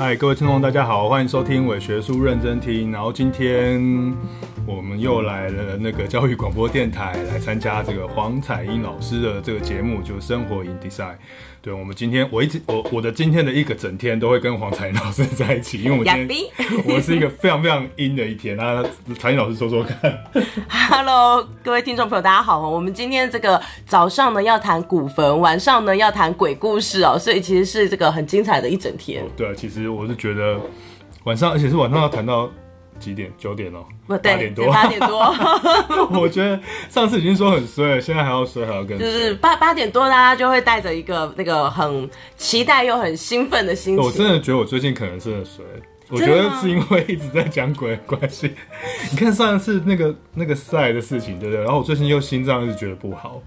[0.00, 2.90] 嗨，各位听众，大家好，欢迎收听伪学术认真听。
[2.90, 3.78] 然后今天
[4.70, 11.16] 我们又来了那个教育广播电台，来参加这个黄彩英老师的这个节目，就是生活 in Design。
[11.60, 16.46] 对，我们今天我一直我我的今天的一个整天都会跟黄彩英老师在一起，因为我今天
[16.86, 18.56] 我是一个非常非常阴的一天。
[18.56, 18.84] 那
[19.18, 20.16] 彩英老师说说看。
[20.88, 22.70] Hello，各位听众朋友，大家好。
[22.70, 29.24] 我们今天这个早上呢要谈古坟，晚上呢要谈鬼故事哦，所以其实是这个很精彩的一整天。
[29.36, 30.60] 对，其实我是觉得
[31.24, 32.48] 晚上，而且是晚上要谈到。
[33.00, 33.32] 几点？
[33.36, 34.70] 九点哦，八点多。
[34.70, 35.18] 八点多。
[36.20, 38.98] 我觉得上次已经说很衰了，现在还要衰，还要更衰。
[38.98, 44.04] 就是八八点多，大家就会带着一个那个很期待又很兴奋的心情。
[44.04, 45.64] 我真的觉得我最近可能是很衰，
[46.10, 48.52] 我觉得是因为一直在讲鬼的 关系。
[49.10, 51.64] 你看上一次那个那个赛的事情，对不对？
[51.64, 53.42] 然后我最近又心脏一直觉得不好。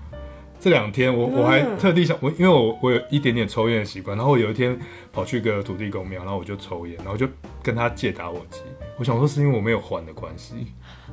[0.59, 4.79] 这两天我我还特地想我，因为我我有一点点抽烟的习惯，然后我有一天
[5.12, 7.27] 跑去个土地公庙，然后我就抽烟，然后就
[7.62, 8.62] 跟他借打火机。
[8.98, 10.68] 我想说是因为我没有还的关系。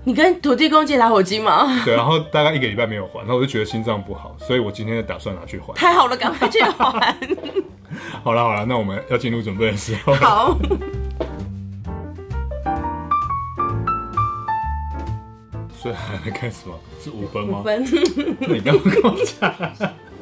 [0.04, 1.66] 你跟土地公借打火机吗？
[1.84, 5.72] 对，然后大概一个礼拜没有还，然后我就觉得心脏不好，所以我今天就打算拿去还。
[5.74, 7.16] 太好了，赶快去还。
[8.22, 10.14] 好了好了，那我们要进入准备的时候。
[10.14, 10.56] 好。
[15.74, 16.74] 所以还没开始吗？
[17.02, 17.60] 是五分吗？
[17.60, 17.82] 五分。
[18.40, 19.50] 那你刚刚跟我讲。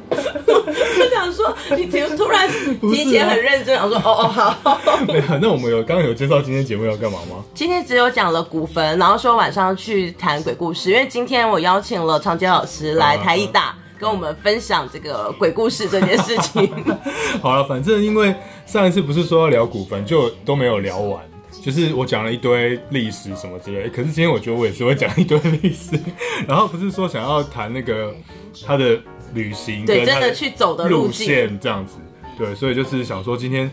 [0.49, 2.49] 我想说，你突突然
[2.81, 4.79] 提前很认真，我说哦哦好。
[5.07, 7.43] 没有，那我们有刚刚有介绍今天节目要干嘛吗？
[7.53, 16.69] 今天只有讲了古坟，然后说晚上去谈鬼故事，因为今天我邀请了长杰老师来台艺大跟我们分享这个鬼故事这件事情。
[17.41, 18.33] 好了，反正因为
[18.65, 21.21] 上一次不是说要聊古坟，就都没有聊完。
[21.61, 25.99] 就是我讲了一堆历史什么之类，可是今天我觉得我也是会讲一堆历史，
[26.47, 28.13] 然后不是说想要谈那个
[28.65, 28.97] 他的
[29.33, 31.97] 旅行，对，真的去走的路线这样子，
[32.37, 33.69] 对，所以就是想说今天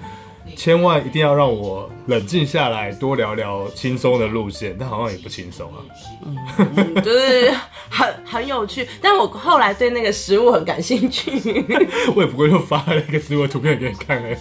[0.57, 5.79] 千万一定要让我冷静下来，多聊聊轻松的路线，但好像也不轻松啊，
[6.25, 7.53] 嗯， 就是
[7.89, 11.65] 很很有趣，但我后来对那个食物很感兴趣，
[12.15, 14.39] 我也不过就发了一个食物的图片给你看哎。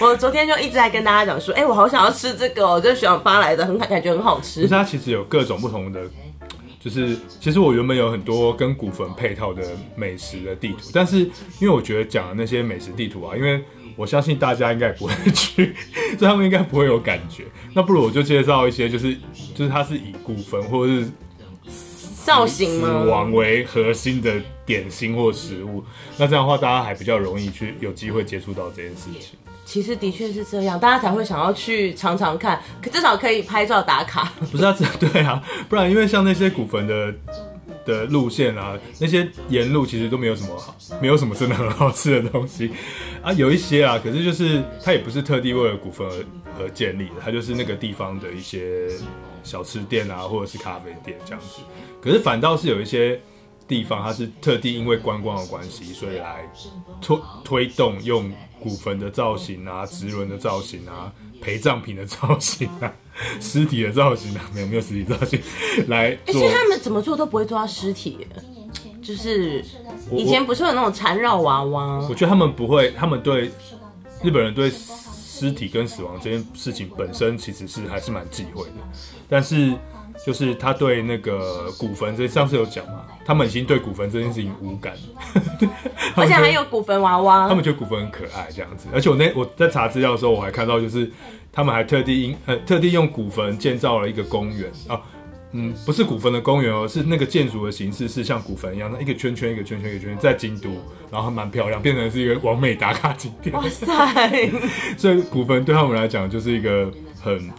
[0.00, 4.66] 我昨天就一直在跟大家讲说，哎、欸，我好想要吃这个，就是学长发来的，很感觉很好吃。
[4.66, 6.00] 它其实有各种不同的，
[6.82, 9.62] 就是其实我原本有很多跟古坟配套的
[9.94, 11.20] 美食的地图，但是
[11.60, 13.62] 因为我觉得讲的那些美食地图啊，因为
[13.94, 15.74] 我相信大家应该不会 去，
[16.18, 17.44] 所以他们应该不会有感觉。
[17.72, 19.16] 那不如我就介绍一些，就是
[19.54, 21.10] 就是它是以古坟或者是
[22.24, 25.84] 造型死亡为核心的点心或食物。
[26.18, 29.38] 那这样的话，大家还比较容易去有机会接触到这件事情。
[29.72, 34.30] 其实的确是这样，大家才会想要去尝尝看，可至少可以拍照打卡。
[34.50, 37.14] 不是啊，对啊，不然因为像那些古坟的
[37.86, 42.70] 的路线啊，那些沿路其实都没有什么好，没有什么真的很好吃的东西
[43.24, 48.90] 啊，有一些啊，可是就是它也不是特地为了古坟而而建立的，它就是那个地方的一些
[49.42, 51.62] 小吃店啊，或者是咖啡店这样子。
[51.98, 53.18] 可是反倒是有一些
[53.66, 56.46] 地方，它是特地因为观光的关系，所以来
[57.00, 58.30] 推推动用。
[58.62, 62.92] 古坟的造型啊，直轮的造型啊，陪葬品的造型啊，
[63.40, 65.40] 尸体的造型啊，没有没有尸体造型
[65.88, 66.26] 来做。
[66.28, 68.26] 而且他们怎么做都不会做到尸体，
[69.02, 69.64] 就是
[70.12, 72.08] 以前不是有那种缠绕娃娃我？
[72.10, 73.50] 我觉得他们不会，他们对
[74.22, 78.76] 日本人对尸体跟死亡这件事情本身其实是还是蛮忌讳的，
[79.28, 79.74] 但是。
[80.24, 84.94] 就是他对那个古坟，这上次有讲嘛，他们已经对古坟这件事情无感，
[86.14, 88.86] 而且还有古坟娃娃，他们觉得古坟很可爱这样子。
[88.92, 91.10] 而且我那我在查资料的时候，我还看到就是
[91.50, 95.00] 他们还特地因呃特地用古坟建造了一个公园啊，
[95.50, 100.70] 嗯，不是古坟的公园哦，是那个建筑的形式是像古坟一样的，一个圈圈一个圈圈一个圈圈，在京都，
[101.10, 103.52] 然后还蛮漂亮，变成是一个完美打卡景点。
[103.56, 104.50] 哇塞！
[104.96, 106.88] 所以古坟对他们来讲就是一个
[107.20, 107.50] 很。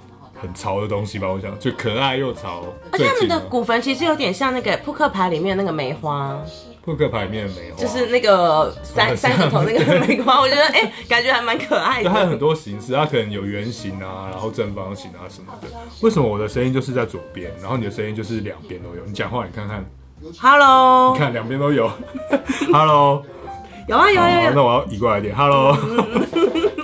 [0.44, 2.66] 很潮的东西吧，我想就可爱又潮。
[2.92, 6.38] 而且他们的古坟其实有点像那个扑克牌里面那个梅花。
[6.84, 12.10] 扑克牌里面的梅花，就是那个三三个头那个梅花，我觉得哎、欸，感觉还蛮可爱的。
[12.10, 15.70] 它有很多形式，它可能有圆形啊，然后正方形啊什么的。
[16.02, 19.06] 为什么我的声音就是在左边，然后你的声音就是两边都有？
[19.06, 19.86] 你讲话，你看看。
[20.38, 21.14] Hello。
[21.14, 21.90] 你看两边都有。
[22.74, 23.24] Hello。
[23.88, 24.54] 有啊有啊有，有。
[24.54, 25.34] 那我要移过来一点。
[25.34, 25.78] Hello。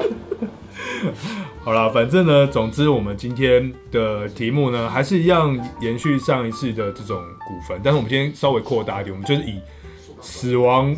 [1.64, 9.60] 好啦，反正呢，总之我们今天的题目呢，还是一样延续上一次的这种古坟，但是我们今天稍微扩大一点，我们就是以
[10.22, 10.96] 死亡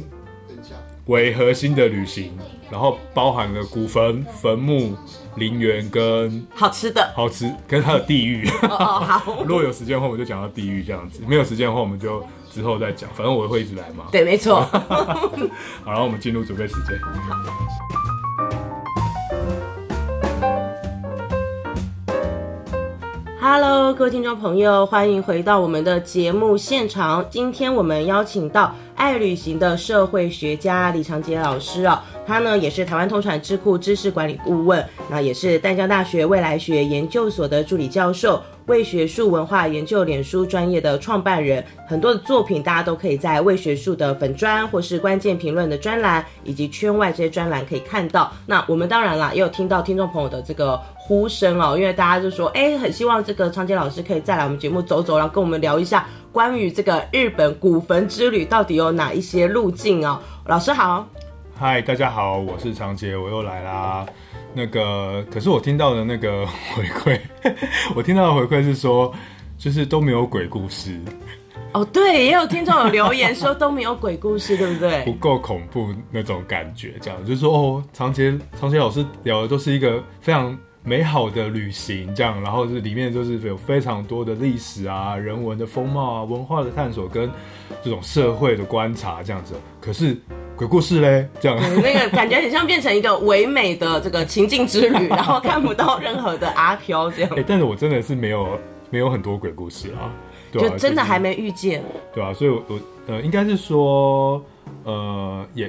[1.07, 2.31] 为核心的旅行，
[2.69, 4.95] 然后包含了古坟、坟墓、
[5.36, 8.47] 陵园跟好吃的，好吃跟它的地狱。
[8.63, 13.09] 哦哦，好，如果有时间的话，我们就讲到地狱这样子；没有时间的话，我们就之后再讲。
[13.13, 14.06] 反正我会一直来嘛。
[14.12, 14.62] 对，没错。
[14.88, 17.00] 好，然后我们进入准备时间。
[23.43, 27.25] Hello，各位听众朋友，欢迎回到我们的节目现场。
[27.27, 38.39] 今天我们邀请到爱旅行的社会学家李长杰老师啊，他呢也是台湾通产智库知识管理顾问，那也是淡江大学未来学研究所的助理教授。
[38.71, 48.31] 为学术文化研究脸书专业的创办人，很多的作品大家都可以在为学术的粉专或是关键评论的专栏以及圈外这些专栏可以看到。
[48.45, 60.18] 那我们当然啦，也有听到听众朋友的这个呼声哦，因为大家就说，哎，很希望这个长杰老师可以再来我们节目走走，然后跟我们聊一下关于这个日本古坟之旅到底有哪一些路径哦。
[60.45, 61.06] 老师好，
[61.59, 64.06] 嗨，大家好，我是长杰，我又来啦。
[64.53, 66.45] 那个，可是我听到的那个
[66.75, 67.19] 回馈，
[67.95, 69.13] 我听到的回馈是说，
[69.57, 71.00] 就是都没有鬼故事。
[71.74, 75.03] 哦，对，也有听众有留言说都没有鬼故事，对不对？
[75.06, 87.31] 不够恐怖那种感觉，这样就是说，哦，长杰长杰老师聊的都是一个非常美好的旅行，这样，然后是里面就是有非常多的历史啊、人文的风貌啊、文化的探索跟
[87.81, 89.54] 这种社会的观察，这样子。
[89.80, 90.18] 可是。
[90.61, 97.31] 鬼故事嘞，这样、嗯、那个 感觉很像变成一个唯美的这个情境之旅， 然后看不到任何的阿飘这样。
[97.31, 98.59] 哎、欸，但是我真的是没有
[98.91, 100.13] 没有很多鬼故事啊，
[100.51, 104.45] 对啊就真的还没遇见，就是、对啊，所以我，我呃，应该是说，
[104.83, 105.67] 呃，也，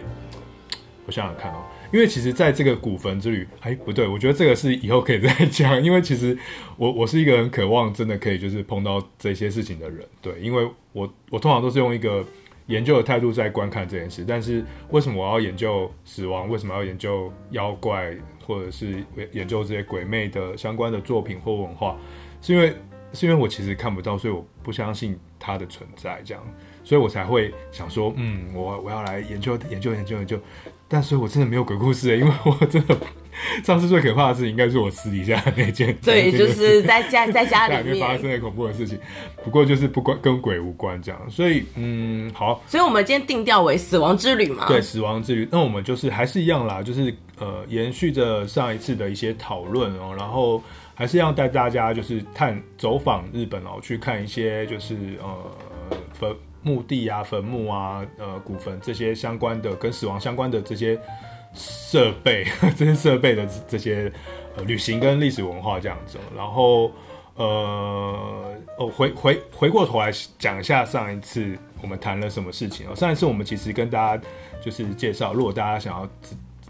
[1.07, 6.37] 我想想看哦，因为其实在这个古坟之旅，哎，不对，我觉得这个是以后可以再讲，因为其实
[6.77, 12.23] 我我是一个很渴望真的可以就是碰到这些事情的人，对，因为我我通常都是用一个。
[12.67, 16.49] 研究的态度在观看这件事，但是为什么我要研究死亡？
[16.49, 18.17] 为什么要研究妖怪，
[18.47, 21.97] 或者是研究这些鬼魅的相关的作品或文化？
[22.41, 22.75] 是因为
[23.13, 26.43] 是因为我其实看不到，所以我不相信它的存在，这样，
[26.83, 30.41] 所以我才会想说，嗯，我我要来研究研究研究研究。
[30.89, 32.97] 但是我真的没有鬼故事，因为我真的。
[33.65, 38.99] 上次最可怕的事情应该是我私底下那件，对，就是在家在家里 面发生的恐怖的事情。
[39.43, 44.67] 不过就是不关跟鬼无关这样，所以嗯，好，所以我们今天定调为死亡之旅嘛。
[44.69, 45.49] 对，死亡之旅。
[45.51, 50.63] 那我们就是还是一样啦，就是呃，延续着上一次的一些讨论哦，然后
[50.95, 55.51] 还是要带大家就是探走访日本哦，去看一些就是呃
[56.13, 56.31] 坟
[56.63, 61.01] 墓地啊、坟墓啊、呃古坟这些相关的跟死亡相关的这些。
[61.55, 62.47] 设备，
[62.77, 64.13] 这些设备的这些
[64.57, 66.91] 呃旅行跟历史文化这样子，然后
[67.35, 72.95] 呃哦回回回过头来讲一下上一次我们谈了什么事情哦。
[72.95, 74.23] 上一次我们其实跟大家
[74.63, 76.09] 就是介绍，如果大家想要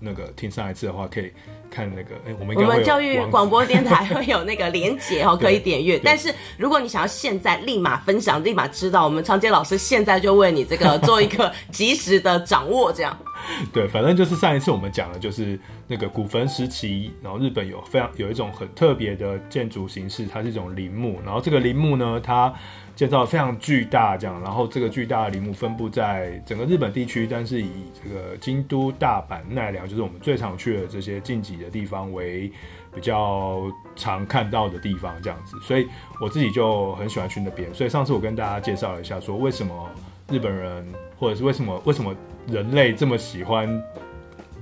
[0.03, 1.33] 那个听上一次的话，可以。
[1.75, 5.99] 看那个，哎、欸，我们我们教育广播电台会有那个连结哦，可以点阅。
[6.05, 13.19] 但是如果你想要现在立马分享、立马知道，我们长杰老师现在就为你这个做一个及时的掌握，这样。
[13.73, 15.59] 对，反正就是上一次我们讲的就是
[15.89, 22.53] 那个古坟时期，然后日本有非常有一种很特别的建筑形式，它是一种陵墓，然后这个陵墓呢，它。
[22.95, 27.71] 建造非常巨大，这样，然后这个巨大的陵墓分布在整个日本地区，但是以
[28.03, 32.53] 这个京都、大阪、奈良，就是我们最常去的这些近畿的地方为
[32.95, 33.63] 比较
[33.97, 35.59] 常看到的地方，这样子。
[35.63, 35.89] 所以
[36.21, 37.73] 我自己就很喜欢去那边。
[37.75, 39.91] 所以上次我跟大家介绍了一下，说为什么
[40.29, 40.87] 日本人，
[41.19, 42.15] 或者是为什么为什么
[42.47, 43.83] 人类这么喜欢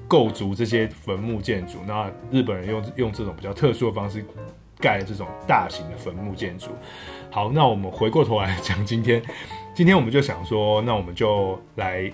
[0.06, 1.78] 构筑这些坟墓建筑？
[1.86, 4.24] 那日本人用用这种比较特殊的方式
[4.78, 6.70] 盖这种大型的坟墓建筑。
[7.32, 9.22] 好，那我们回过头来讲，今天，
[9.72, 12.10] 今天我们就想说，那我们就来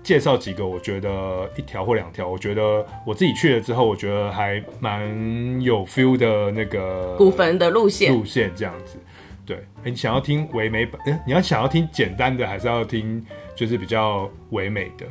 [0.00, 8.96] 介绍几个，我觉得一条或两条，我觉得我自己去了之后，我觉得还蛮有 feel 的那个古坟的路线，路线这样子。
[9.44, 11.02] 对，欸，你想要听唯美版？
[11.06, 13.20] 欸，你要想要听简单的，还是要听
[13.56, 15.04] 就是比较唯美的？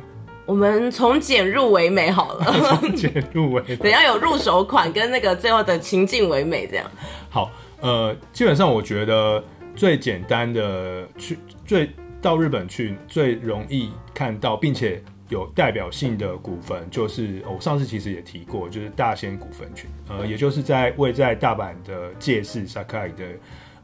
[0.46, 2.44] 我们从简入唯美好了，
[2.80, 6.90] 从简入唯美， 等下有入手款跟那个最后的情境唯美这样。
[7.28, 7.50] 好。
[7.80, 9.42] 呃，基本上我觉得
[9.74, 23.24] 最简单的去最到日本去最容易看到，并且有代表性的古坟，就是我上次其实也提过，就是大仙古坟群，呃，也就是在位在大阪的堺市 Sakai 的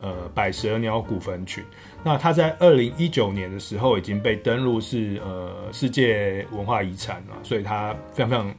[0.00, 1.64] 呃百蛇鸟古坟群。
[2.04, 8.54] 那它在二零一九年的时候已经被登录是呃世界文化遗产了，所以它非常非常。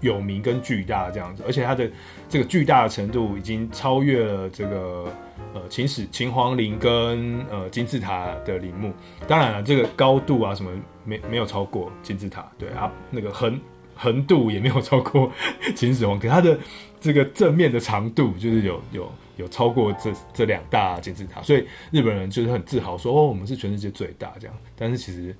[0.00, 1.90] 有名跟巨大这样子，而且它的
[2.28, 5.12] 这个巨大的程度已经超越了这个
[5.54, 8.92] 呃秦始秦皇陵跟呃金字塔的陵墓。
[9.28, 10.70] 当然了，这个高度啊什么
[11.04, 13.60] 没没有超过金字塔，对啊，那个横
[13.94, 15.30] 横度也没有超过
[15.76, 16.58] 秦始皇，可它的
[17.00, 24.56] 这个正面的长度就是有有有超过这这两大金字塔，所以日本人就是很自豪说哦，我们是全世界最大这样。
[24.76, 25.36] 但是其实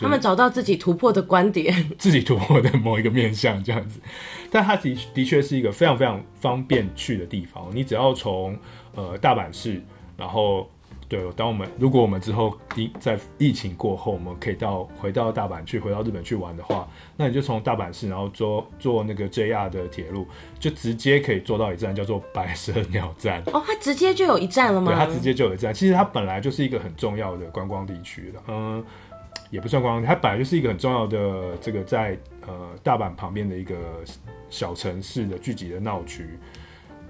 [0.00, 4.00] 他们找到自己突破的观点， 自己突破的某一个面向这样子。
[4.50, 7.68] 但它的的确是一个非常非常方便去的地方。
[7.72, 8.58] 你只要从
[8.94, 9.82] 呃大阪市，
[10.16, 10.68] 然后。
[11.08, 20.24] 对，当我们如果我们之后疫在疫情过后，我们可以到回到大阪去，回到日本去玩的话，那你就从大阪市，然后坐坐那个 JR 的铁路，
[20.60, 23.42] 就直接可以坐到一站叫做白蛇鸟站。
[23.46, 24.92] 哦，它直接就有一站了吗？
[24.92, 25.74] 对，它直接就有一站。
[25.74, 28.84] 其实它本来就是一个很重要的观光地区的，嗯，
[29.50, 33.76] 也不算观光，它本来就是一个很重要的这个在呃大阪旁边的一个
[34.48, 36.38] 小城市的聚集的闹区。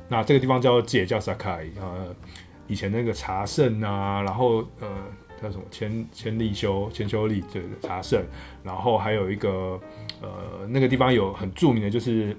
[0.08, 2.14] 那这个地方叫界，叫 Sakai 呃。
[2.66, 4.88] 以前那个茶圣啊，然后呃
[5.42, 8.24] 叫什么千千利休千秋利这个茶圣，
[8.62, 9.76] 然后还有一个
[10.22, 12.36] 呃那个地方有很著名的就是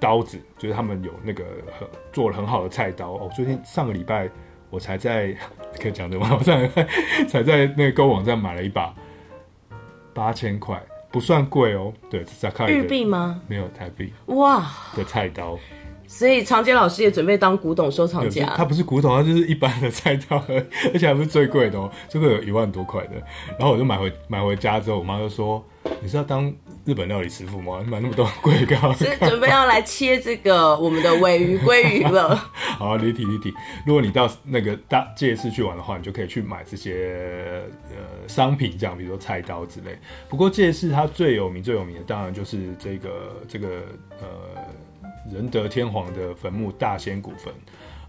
[0.00, 1.44] 刀子，就是他们有那个
[1.78, 3.30] 很做了很好的菜刀哦。
[3.36, 4.30] 最近上个礼拜
[4.70, 5.36] 我才在
[5.78, 6.34] 可以讲的吗？
[6.38, 6.88] 我上个礼拜
[7.28, 8.94] 才在那个购物网站买了一把
[10.16, 10.82] 八千块，
[11.12, 11.92] 不算贵哦。
[12.10, 13.42] 对，在看日币吗？
[13.46, 14.10] 没有台币。
[14.26, 15.58] 哇的菜刀。
[16.08, 18.54] 所以长杰老师也准备当古董收藏家。
[18.56, 20.36] 他不是古董，他就是一般的菜刀，
[20.94, 23.14] 而且还不是最贵的哦，这个有一万多块的。
[23.58, 25.62] 然后我就买回买回家之后，我妈就说
[26.00, 26.50] ：“你是要当
[26.86, 27.82] 日本料理师傅吗？
[27.84, 32.34] 你买那么多贵干嘛？”是准备要来切这个我们的尾鱼鲑鱼了。
[32.78, 33.52] 好，离题离题。
[33.84, 39.98] 如果你到那个大这一次去玩的话，你就可以去买这些呃商品，这样比如说菜刀之类。
[40.28, 43.82] 不过这一次它最有名最有名的，当然就是这个这个
[44.20, 44.26] 呃。
[45.28, 47.52] 仁德天皇的坟墓大仙古坟，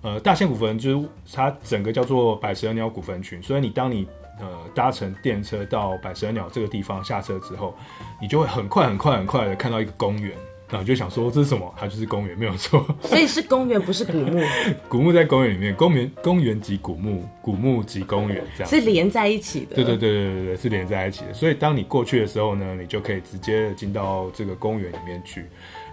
[0.04, 4.08] 呃，大仙古坟就是它整个叫做百蛇鸟古坟群，所以你当你
[4.40, 7.76] 呃搭乘电车到百蛇鸟这个地方下车之后，
[8.22, 10.32] 你就会很快很快很快的看到一个公园，
[10.70, 11.74] 然后就想说这是什么？
[11.78, 12.86] 它就是公园，没有错。
[13.02, 14.42] 所以是公园，不是古墓。
[14.90, 19.76] 古墓在公园里面，公园公园即古墓，古墓及公园，这样是连在一起的。
[19.76, 21.34] 对对对对对对，是连在一起的。
[21.34, 25.46] 所以当你过去的时候呢，你就可以直接进到这个公园里面去。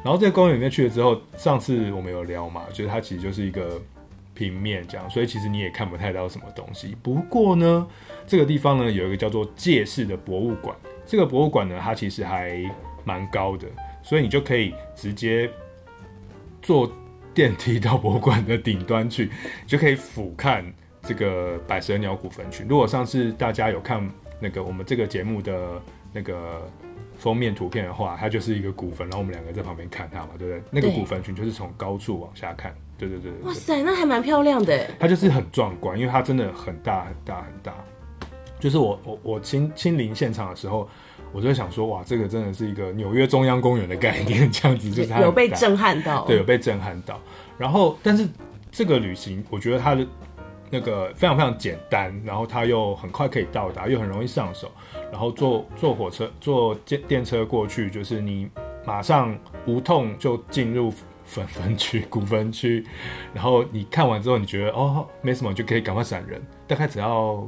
[0.03, 3.81] 然后这个公园里面去了之后，上次我们有聊嘛，就是它其实就是一个
[4.35, 6.95] 平面这样，所以其实你也看不太到什么东西。
[7.03, 7.87] 不过呢，
[8.27, 10.77] 这个地方呢有一个叫做界市的博物馆，
[11.07, 12.59] 这个博物馆呢它其实还
[13.05, 13.67] 蛮高的，
[14.03, 15.51] 所以你就可以直接
[16.63, 16.91] 坐
[17.33, 19.31] 电梯到博物馆的顶端去，
[19.67, 20.65] 就可以俯瞰
[21.03, 22.67] 这个百蛇鸟古坟群。
[22.69, 24.09] 如果上次大家有看
[24.41, 26.63] 那个我们这个节目的那个。
[27.17, 30.63] 封面图片的话，它就是一个古坟，然后我们两个在旁边看它嘛，对不对？
[30.69, 33.41] 那个古坟群就是从高处往下看，对对对，对。
[33.43, 34.91] 哇塞，那还蛮漂亮的。
[34.99, 37.73] 它就是很壮观，因为它真的很大很大很大。
[38.65, 40.89] 就是我我我亲亲临现场的时候，
[41.35, 47.21] 我就想说，哇，这个真的是一个纽约中央公园的概念，这样子就是它有被震撼到，对，有被震撼到。
[47.59, 48.27] 然后，但是
[48.73, 50.07] 这个旅行，我觉得它的。
[50.71, 54.73] 那个非常非常简单，然后它又很快可以到达，又很容易上手。
[55.13, 58.49] 然后坐坐火车、坐电电车过去，就是你
[58.85, 60.93] 马上无痛就进入
[61.25, 62.85] 粉粉区、古粉区。
[63.33, 67.47] 然后你看完之后，你觉得哦没什么，就可以赶快闪人，大概只要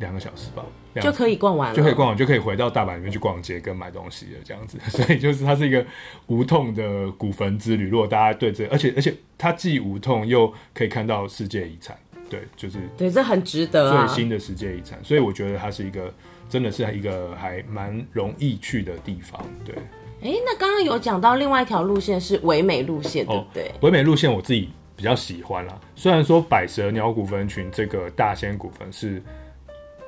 [0.00, 0.64] 两个小时吧，
[1.00, 4.76] 就可以逛完了，就可以逛完，就可以回到大阪里面去逛街跟买东西了，这样子。
[4.90, 5.84] 所以就是它是一个
[6.26, 7.88] 无痛的古坟之旅。
[7.88, 11.96] 如果大家对这，而且而且它既无痛又可以看到世界遗产。
[12.28, 14.06] 对，就是对，这很值得啊。
[14.06, 16.12] 最新的世界遗产，所以我觉得它是一个，
[16.48, 19.44] 真的是一个还蛮容易去的地方。
[19.64, 19.74] 对，
[20.22, 23.64] 哎，那刚刚有讲到另外一条路线是唯美路线，对不对？
[23.64, 25.76] 哦，唯美路线我自己比较喜欢啦。
[25.96, 29.20] 虽然说百蛇鸟古坟群这个大仙古坟是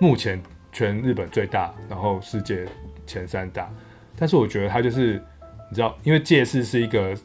[0.02, 0.42] 目前
[0.72, 2.66] 全日本最大，然后世界
[3.06, 3.72] 前三大，
[4.16, 5.22] 但是我觉得它就是
[5.70, 7.16] 你知道，因为借市是一个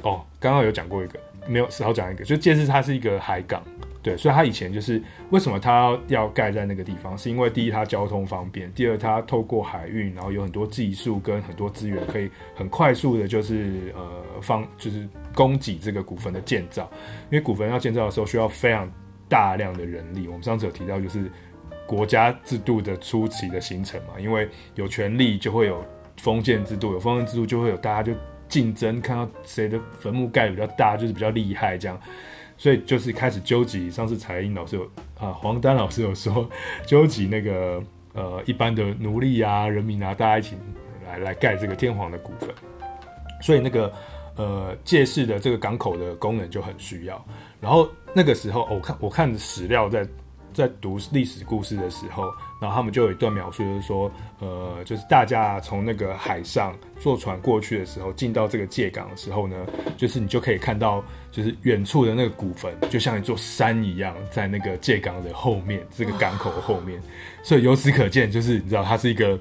[0.00, 3.62] 哦，刚刚有讲过一个，没有少讲一个，就借市它是一个海港。
[4.02, 16.90] 对，所以它以前就是为什么它要盖在那个地方，是因为第一它交通方便，第二它透过海运，然后有很多技术跟很多资源，可以很快速的，就是呃方就是供给这个古坟的建造。
[17.30, 18.90] 因为古坟要建造的时候需要非常
[19.28, 21.30] 大量的人力，我们上次有提到就是
[21.92, 25.84] 国家制度的初期的形成嘛，因为有权力就会有
[26.16, 28.18] 封建制度，有封建制度就会有大家就
[28.48, 32.00] 竞争，看到谁的坟墓盖比较大，就是比较厉害这样。
[32.56, 34.84] 所以就是开始纠集，上次彩英老师有
[35.20, 36.48] 啊，黄丹老师有说
[36.86, 37.82] 纠集那个
[38.14, 40.56] 呃一般的奴隶啊、人民啊，大家一起
[41.06, 42.48] 来来盖这个天皇的古坟。
[43.42, 43.92] 所以那个
[44.36, 47.22] 呃借势的这个港口的功能就很需要。
[47.60, 50.08] 然后那个时候，我看我看史料在
[50.52, 52.24] 在读历史故事的时候，
[52.60, 59.56] 然后他们就有一段描述，就是说，呃，就是大家从那个海上坐船过去的时候，进到这个界港的时候呢，
[59.96, 67.00] 就是你就可以看到，就是远处的那个古坟，就像一座山一样，在那个界港的后面，这个港口的后面。
[67.42, 69.38] 所以由此可见，就是你知道，它是一个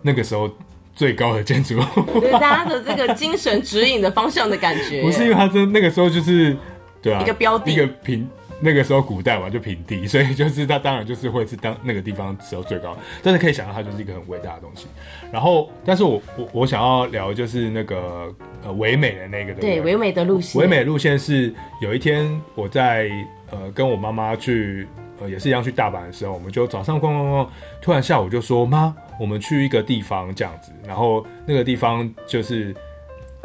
[0.00, 0.50] 那个时候
[0.94, 5.02] 最高的建筑物，对大家的这个精神指引的方向的感觉。
[5.04, 6.56] 不是因为它真那个时候就是，
[7.02, 8.26] 对啊，一个标的，一个平。
[8.64, 14.86] 那个时候古代嘛，就平地，所以就是它当然就是会是当那个地方时候最高，但是可以想到它就是一个很伟大的东西。
[15.30, 21.52] 然后，但是我我我想要聊就是那个呃唯美的那个对唯美的路线，唯美的路线是
[21.82, 23.10] 有一天我在
[23.50, 24.88] 呃跟我妈妈去
[25.20, 27.50] 呃也是一样去大阪的时候，我们就早上逛逛逛，
[27.82, 32.74] 突然下午就说妈，我们去一个地方这样子，然后那个地方就是。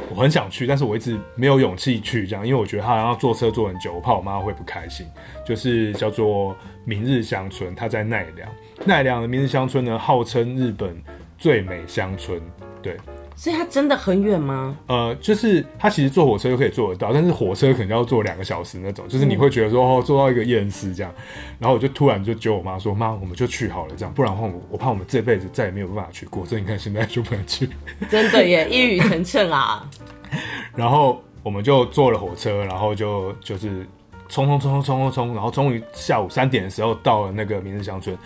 [0.09, 5.05] 我很想去，但是我一直没有勇气去，这样，因为我觉得他要坐车坐很久，我怕我妈会不开心。
[5.45, 8.49] 就是叫做明日乡村，它在奈良。
[8.85, 10.95] 奈良的明日乡村呢，号称日本
[11.37, 12.41] 最美乡村，
[12.81, 12.95] 对。
[13.39, 14.77] 所以它真的很远吗？
[14.87, 21.13] 呃，就是它其实坐火车就可以坐得到，但是火车可能要坐两个小时那种，就是你会觉得说哦，坐到一个厌世这样。
[21.57, 27.69] 然后我就突然就揪我妈说：“妈，我们就去好了，这样，不然的话我我怕我们这辈子再也没有办法去过。”所以你看现在就不能去。
[28.09, 29.89] 真的耶，一语成谶啊！
[30.75, 33.87] 然后我们就坐了火车，然后就就是
[34.27, 38.17] 冲冲冲冲冲冲，然后终于下午三点的时候到了那个明日香村。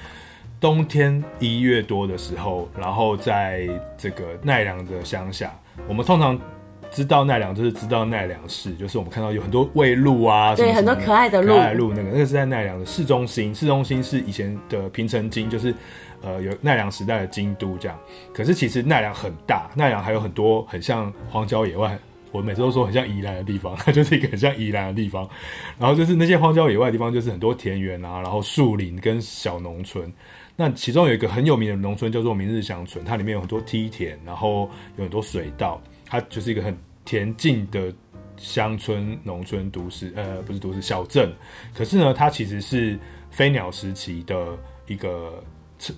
[0.63, 3.67] 冬天一月多的时候，然后在
[3.97, 5.53] 这个奈良的乡下，
[5.89, 6.39] 我们通常
[6.89, 15.75] 知道奈良就是知道奈良市，就是我们看到有很多卫路啊，对，很多可爱的路，可爱的路那个那个是在奈良的市中心，市中心是以前的平城京，就是
[16.21, 17.99] 呃有奈良时代的京都这样。
[18.33, 21.99] 可是其实奈良很大，奈良还有很多很像荒郊野外，
[22.31, 25.27] 我每次都说很像宜兰的地方，它 就是一个很像宜兰的地方。
[25.77, 30.09] 然后就是那些荒郊野外的地方，就是很多田园啊，然后树林跟小农村。
[30.55, 37.91] 那其中有一个很有名的农村叫做明日香村，它里面有很多梯田，然后有很多水稻，它就是一个很恬静的
[38.37, 41.33] 乡村、农村、都市，呃，不是都市，小镇。
[41.73, 42.99] 可是呢，它其实是
[43.31, 44.55] 飞鸟时期的
[44.85, 45.43] 一个
[45.79, 45.95] 成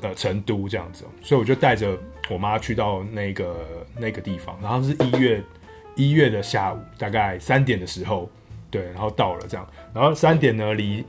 [0.00, 1.94] 呃成都这样子，所以我就带着
[2.30, 5.44] 我妈去到那个那个地方，然后是一月
[5.94, 8.30] 一月的下午，大概三点的时候，
[8.70, 11.04] 对，然后到了这样，然后三点呢离。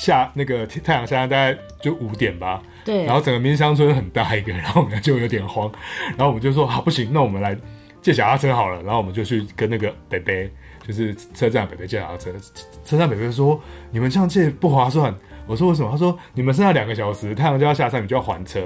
[0.00, 5.70] 下那个太阳下大概就五点吧，对，然后整个民乡村很大一个，然后我们就有点慌，
[6.16, 7.54] 然后我们就说好不行，那我们来
[8.00, 10.50] 借小车好了，然后我们就去跟那个北北，
[10.88, 12.32] 就是车站北北借小车，
[12.82, 13.60] 车站北北说
[13.90, 15.14] 你们这样借不划算，
[15.46, 15.90] 我说为什么？
[15.90, 18.60] 他说你们剩下两个小时，太阳就要下山，你就要还车，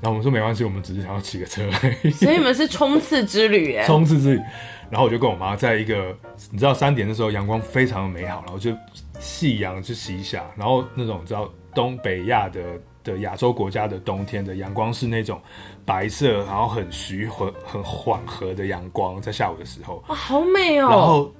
[0.00, 1.70] 然后我们说没关系，我们只是想要骑个车，
[2.12, 4.40] 所以你们是冲刺之旅耶， 冲刺之旅，
[4.88, 6.16] 然后我就跟我妈在一个，
[6.50, 8.74] 你知道三点的时候阳光非常的美好，然后就。
[9.18, 12.60] 夕阳是西下，然后那种你知道东北亚的
[13.02, 15.40] 的亚洲国家的冬天的阳光是那种
[15.84, 20.88] 白色，然后很徐和、很缓和的阳光，在下午的时候，哇，好美哦！
[20.88, 21.34] 然后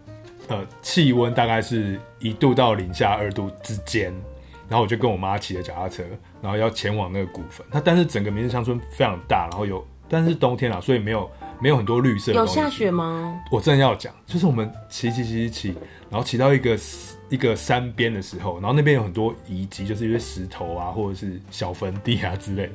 [0.49, 4.13] 呃，气温大概是一度到零下二度之间，
[4.69, 6.03] 然后我就跟我妈骑着脚踏车，
[6.41, 7.67] 然后要前往那个古坟。
[7.71, 12.33] 那但是整个明日乡村非常大，然后有但是冬天啊，所以没有没有很多绿色。
[12.33, 13.39] 有下雪吗？
[13.53, 15.69] 我正要讲，就是我们骑骑骑骑骑，
[16.11, 16.77] 然后骑到一个。
[17.29, 22.73] 一个山边的时候，然后那边有很多遗迹，就是一些石头啊，或者是小坟地啊之类的，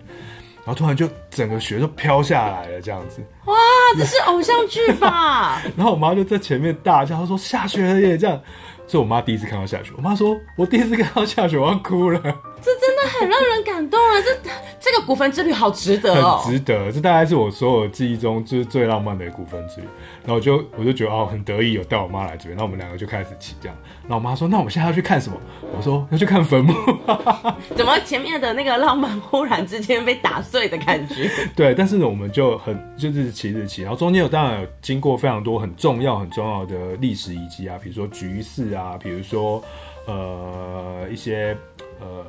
[0.64, 3.22] 然后突然就整个雪都飘下来了，这样子。
[3.46, 3.54] 哇，
[3.98, 5.62] 这是偶像剧吧？
[5.76, 8.42] 然后我妈就在前面大叫，她说下雪了耶，这样。
[8.86, 12.22] 是我妈第一次看到下雪，我妈说：“我第一次看到下雪，我要哭了。”
[12.64, 14.22] 这真的很让人感动啊！
[14.22, 16.92] 这这个古坟之旅好值得哦，很值得。
[16.92, 19.88] 这大概是我所有记忆中就是最浪漫的古坟之旅。
[20.22, 22.52] 然后我就我就觉得哦，很得意有带我妈来这边。
[22.52, 23.78] 然后我们两个就开始骑这样。
[24.04, 25.38] 然后我妈说：“那我们现在要去看什么？”
[25.76, 26.74] 我说：“要去看坟墓。
[27.76, 31.30] ”怎么前面的那个浪漫忽然之间被打碎的感觉？
[31.56, 39.64] 对，但是呢，我们就很就是骑着骑，然后中间有当然有经过非常多很重要很重要的历史遗迹啊，比如说菊寺啊，比如说
[40.06, 41.56] 呃一些
[42.00, 42.26] 呃。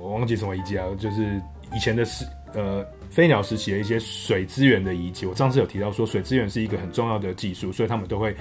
[0.00, 1.40] 我忘记什么遗迹啊，就是
[1.72, 5.24] 以前的时呃飞鸟时期的一些水资源的遗迹。
[5.24, 8.36] 我上次有提到说，水资源是一个很重要的技术，所以他们都会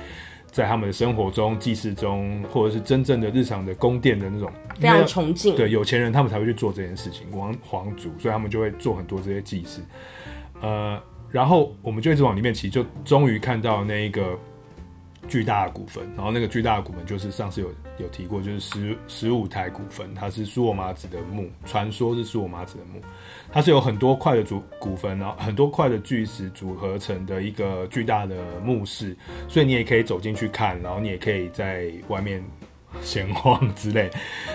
[0.52, 5.56] 在他们的生活中、祭祀中，或者是真正的日常的宫殿的那种非常崇敬。
[5.56, 9.82] 对有钱人，他们才会去做这件事情，王皇族，所以他们就会做很多这些祭祀。
[10.62, 14.38] 呃，然后我们就一直往里面骑，就终于看到那一个。
[15.28, 23.02] 巨大的古坟，然后那个巨大的古坟就是上次有有提过，就是十十五台古坟，它是苏我麻子的墓，传说是苏我麻子的墓，
[23.52, 29.16] 它是有很多块的组古坟，然后很多块的巨石组合成的一个巨大的墓室，
[29.48, 32.44] 所以你也可以走进去看，然后你也可以在外面
[33.02, 34.10] 闲晃之类，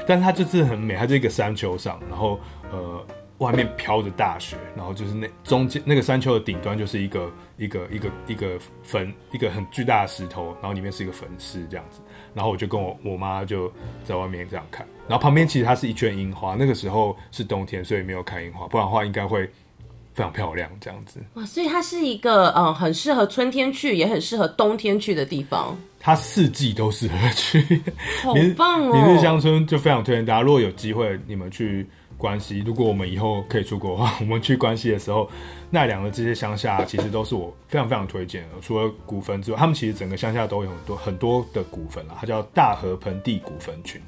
[0.07, 2.39] 但是它就是很美，它在一个山丘上，然后
[2.71, 3.07] 呃
[3.39, 12.01] 外面飘着大雪，然后就是那中间那个山丘的顶端就是一个一个一个一个坟，一个很巨大的石头，然后里面是一个坟室这样子，
[12.37, 13.73] 然后我就跟我我妈就
[14.05, 19.51] 在外面这样看，然后旁边其实它是一圈樱花，那个时候是冬天，所以没有开樱花，不然的话应该会。
[20.15, 21.45] 非常漂亮，这样子哇！
[21.45, 25.77] 所以它是一个嗯，很适合春天去，也很适合冬天去的地方。
[26.01, 27.83] 它四季都适合去，
[28.23, 28.95] 好棒哦！
[28.95, 35.29] 明日乡村就非常推荐大家，如果有机会你们去关西，如果我们以后可以出国的话，我们去关西的时候，
[35.71, 38.49] 奈良的这些乡下其实都是我非常非常推荐的。
[38.61, 44.01] 除了古坟之外，他们其实整个乡下都有很多很多的古坟啊，它叫大和盆地古坟群。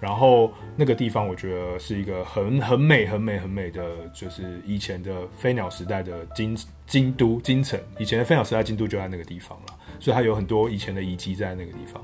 [0.00, 3.82] 然后那个地方，我觉得是一个很很美、很美、很美的，
[4.14, 7.78] 就是以前的飞鸟时代的京京都京城。
[7.98, 12.02] 以前的飞鸟时代京都就在那个地方了，所以它有很多以前的遗迹在那个地方。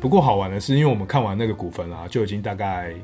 [0.00, 2.94] 不过好玩的是，因为我们看完那个古坟啊，就已经大概。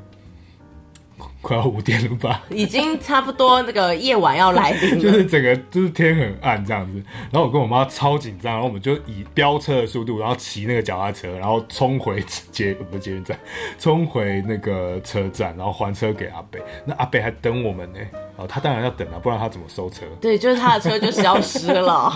[1.41, 2.43] 快要五点了吧？
[2.49, 7.01] 已经差不多那个夜晚要来临了， 就是整个就是天很暗这样子。
[7.31, 13.37] 然后我跟我妈超紧张，然后我们就以飙车的速度，然后骑那个脚踏车，然后冲回捷不是捷运站，
[13.79, 16.61] 冲回那个车站，然后还车给阿北。
[16.85, 17.99] 那阿北还等我们呢，
[18.37, 20.05] 哦，他当然要等啊，不然他怎么收车？
[20.21, 22.15] 对，就是他的车就消失了。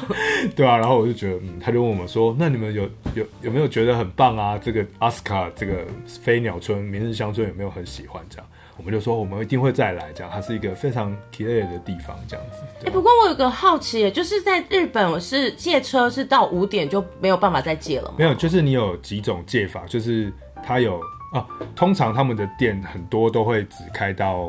[0.55, 2.83] 对啊，然后我就觉得，嗯，他就问我们说，那你们有
[3.15, 4.59] 有有没有觉得很棒啊？
[4.61, 8.47] 这个阿斯卡这个飞鸟村明日乡村有没有很喜欢这样？
[8.77, 12.59] 我们就说我们一定会再来，这样它是一个非常奇丽的地方，这样子。
[12.81, 18.15] 哎、欸，不过我有个好奇，就是在日本，我是借车是到五点就没有办法再借了吗？
[18.17, 20.99] 没有，就是你有几种借法，就是它有
[21.31, 24.45] 啊，通常他们的店很多都会只开到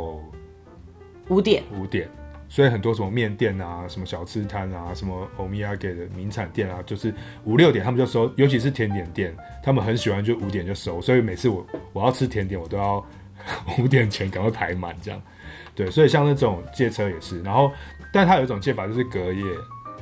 [1.28, 2.08] 五点，五点，
[2.48, 13.06] 所以很多什么面店啊、什么小吃摊啊、什么欧米亚给的名产店啊，就是五六点他们就收，尤其是甜点店，他们很喜欢就五点就收，所以每次我我要吃甜点，我都要。
[13.78, 15.20] 五点前赶快排满，这样，
[15.74, 17.70] 对，所以像那种借车也是，然后，
[18.12, 19.42] 但他有一种借法就是隔夜，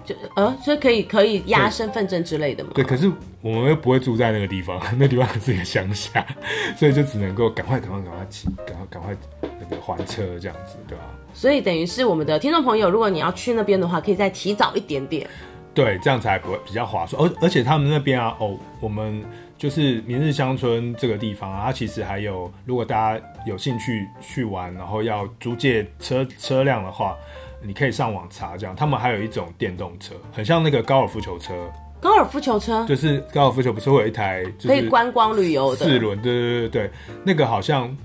[0.04, 2.70] 就呃，所以可以可以押身份证之类的嘛。
[2.74, 3.10] 对，可是
[3.42, 6.24] 我们又不会住在那个地方， 那地方是一个乡下，
[6.76, 9.16] 所以就只能够赶快赶快赶快骑，赶快赶快
[9.60, 11.04] 那个还车这样子，对吧？
[11.32, 15.28] 所以等于是我们的听众朋友，如果你要去那边的话，可以再提早一点点，
[15.74, 17.22] 对，这样才不会比较划算。
[17.22, 19.22] 而而且他们那边啊，哦，我们。
[19.56, 27.16] 就是明日乡村这个地方啊，它其实还有，如果大家有兴趣去玩，然后要租借车车辆的话，
[27.62, 31.54] 你可以上网查，这样他们还有一种电动车，很像那个高尔夫球车。
[32.00, 36.20] 高尔夫球车就是高尔夫球不是会有一台可以观光旅游的四轮？
[36.20, 36.90] 对对对对，
[37.24, 37.96] 那个好像。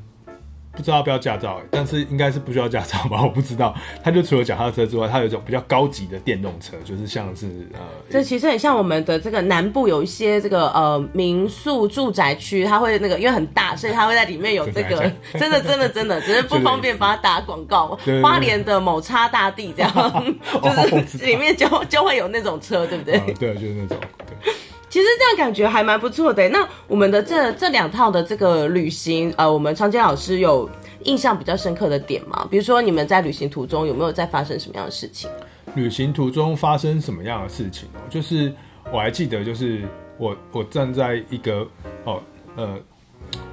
[0.80, 3.20] 不知道要不要驾照，但是应该是不需要驾照吧？
[3.22, 3.76] 我不知道。
[4.02, 18.00] 他就除了脚踏车之外，他有一种比较高级的电动车，就是像是呃，这其实很像我们的这个南部有一些这个呃民宿住宅区，它会那个因为很大，所以它会在里面有 这个真的 真的真的，只是不方便帮他打广告。
[18.24, 23.20] 花莲的某叉大地这样，就是里面就就会有那种车，对不对？
[23.34, 23.98] 对，就是那种。
[24.26, 24.54] 对。
[24.89, 26.49] 其实这样感觉还蛮不错的。
[26.49, 30.67] 那我们的这这两套的这个旅行，呃，我们长洁老师有
[31.04, 32.47] 印象比较深刻的点吗？
[32.49, 35.30] 比如说你们在旅行途中有没有在发生什么样的事情？
[35.75, 38.02] 旅行途中发生什么样的事情哦？
[38.10, 38.52] 就是
[38.91, 41.67] 我还记得，就是我我站在一个
[42.06, 42.19] 哦
[42.56, 42.65] 呃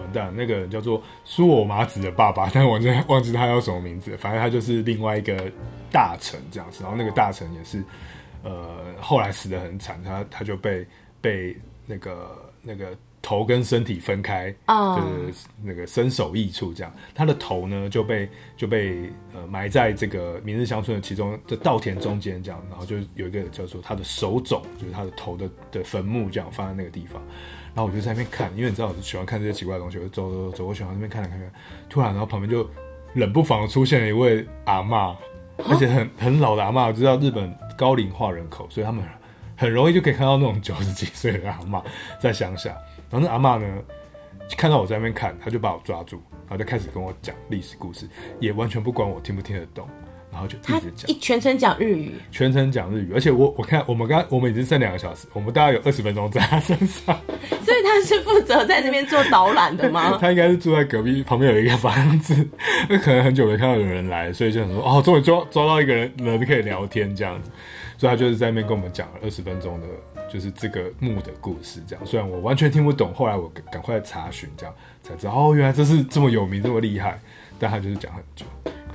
[0.01, 4.16] 完蛋，那个人叫做苏我麻子的爸爸，但我真的忘记他叫什么名字。
[4.16, 5.37] 反正他就是另外一个
[5.92, 7.85] 大臣这样子，然后那个大臣也是
[8.42, 10.87] 呃后来死得很惨，他他就被。
[11.27, 16.93] 被那个那个头跟身体分开，啊、oh.，就是那个身首异处这样。
[17.12, 27.21] 他的头呢就被就被呃埋在这个明日乡村的其中的稻田中间这样，然后就有一个叫做他的手冢，就是他的头的的坟墓这样放在那个地方。
[27.75, 31.51] 然后我就在那边看，因为你知道我喜欢看这些奇怪的东西，我就走走走，我喜欢在那边看来看看。
[31.89, 32.69] 突然，然后旁边就
[33.15, 35.17] 冷不防出现了一位阿嬷，
[35.69, 36.87] 而且很很老的阿嬷。
[36.87, 39.05] 我知道日本高龄化人口，所以他们。
[39.57, 41.83] 很容易就可以看到那种九十几岁的阿嬷
[42.21, 42.71] 在乡下，
[43.11, 43.83] 然后那阿嬷呢，
[44.57, 49.88] 看到我在那边看，他就把我抓住，然后就开始跟我讲历史故事，也完全不管我听不听得懂，
[50.37, 57.18] 然后就一直讲，一全程讲日语，全程讲日语，而且我我看我们刚我们已经剩两个小时，我们大概有二十分钟在他身上，
[57.64, 60.18] 所以他是负责在那边做导览的吗？
[60.20, 62.46] 他应该是住在隔壁旁边有一个房子，
[62.90, 67.51] 那可能很久没看到有人来，所以就想说哦，终于抓抓到一个人人可以聊天这样子。
[67.99, 69.87] 所以他就是在那边跟我们讲了二十分钟的，
[70.31, 72.05] 就是这个墓的故事，这样。
[72.05, 77.18] 虽然我完全听不懂，后来我赶快查询，这样才知道哦，原来这是这么有名，这么厉害。
[77.59, 78.44] 但他就是讲很久。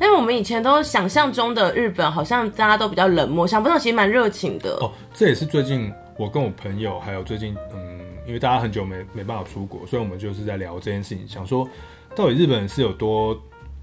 [0.02, 4.72] 因为我们以前都想象中的日本，好像大家都比较冷漠，想不到其实蛮热情的。
[4.82, 11.68] 哦，这也是最近我跟我朋友，还有最近嗯，因因为大家很久没没办法出国，所以我们就是在聊这件事情，想说
[12.16, 13.38] 到底日本人是有多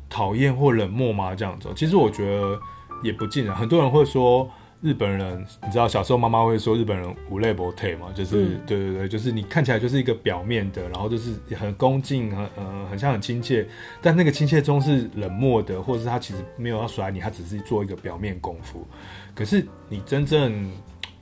[0.08, 1.34] 讨厌或冷漠吗？
[1.34, 2.58] 这样子，其实我觉得
[3.02, 3.54] 也不尽然。
[3.54, 4.48] 很多人会说
[4.80, 13.66] 日本人，你知道小时候妈妈会说日本人无泪不退嘛，就是、嗯、对对对，就是你看起来就是一个表面的，然后就是很恭敬，很呃很像很亲切，
[14.00, 18.86] 但那个亲切中是冷漠的，或者是他其实没有要甩你，他只是做一个表面功夫。
[19.34, 20.70] 可是你真正，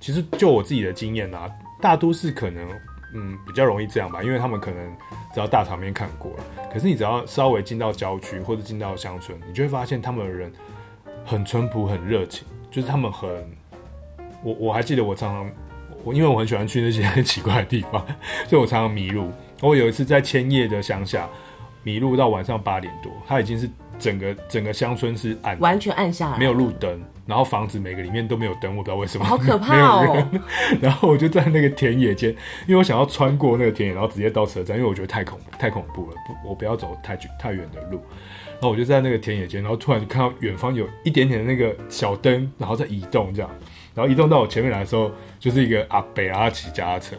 [0.01, 2.69] 其实就我自己的经验啊，大都市可能。
[3.15, 4.97] 嗯，比较容易这样吧，因为他们可能
[5.33, 6.45] 只要大场面看过了。
[6.71, 10.53] 可是你只要稍微进到郊区或者进到乡村，你就会发现他们的人
[11.25, 13.31] 很淳朴、很热情，就是他们很……
[14.43, 15.51] 我我还记得我常常
[16.05, 18.05] 我因为我很喜欢去那些很 奇怪的地方，
[18.47, 19.33] 所以我常常迷路。
[19.63, 21.27] 我有一次在千叶的乡下
[21.83, 23.67] 迷路到晚上八点多，它已经是
[23.99, 27.03] 整个整个乡村是暗，完全暗下来，没有路灯。
[27.25, 30.29] 然后房子每个里面都没有灯，我不知道为什么，好可怕哦！
[30.83, 32.29] 然后我就在那个田野间，
[32.69, 38.03] 因为我想要穿过那个田野，然后直接到车站，因为我觉得太恐太恐怖了，不，我不要走太太远的路。
[38.59, 43.51] 然后我就在那个田野间，然后突然就看到远方有一点点的那个小灯，然后在移动这样，
[43.95, 47.17] 然后移动到我前面来的时候，就是一个阿北啊骑脚踏车。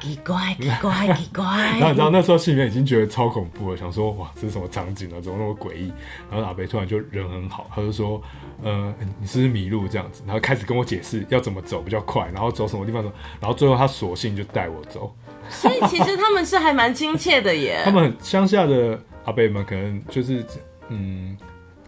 [0.00, 1.44] 奇怪，奇怪，奇怪。
[1.78, 5.18] 然后你知道那时候心里面已经觉得超恐怖了，想说哇，这是什么场景啊？
[5.20, 5.92] 怎么那么诡异？
[6.30, 8.22] 然后阿北突然就人很好，他就说，
[8.62, 10.22] 呃，你是不是迷路这样子？
[10.24, 13.10] 然后开始跟我解释要怎么走比较快，然后走什么地方走。
[13.40, 15.12] 然后最后他索性就带我走。
[15.50, 17.80] 所以其实他们是还蛮亲切的耶。
[17.84, 20.44] 他们乡下的阿贝们可能就是
[20.88, 21.36] 嗯。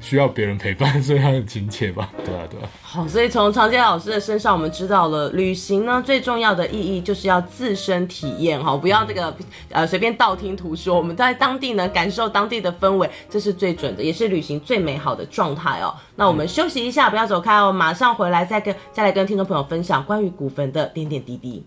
[0.03, 2.11] 需要别人陪伴， 所以他很亲切吧？
[2.25, 2.67] 对啊，对啊。
[2.81, 9.37] 好，所以从常杰老师的身上，我们知道了旅行呢最重要的意义就是要自身体验哈，不要这个
[9.69, 10.97] 呃随便道听途说。
[10.97, 15.95] 我们在当地呢感受当地的氛围，这是最准的，也是旅行最美好的状态哦。
[16.17, 21.63] 那我们休息一下，不要走开哦，马上回来再跟再来跟听众朋友分享关于古坟的点点滴滴。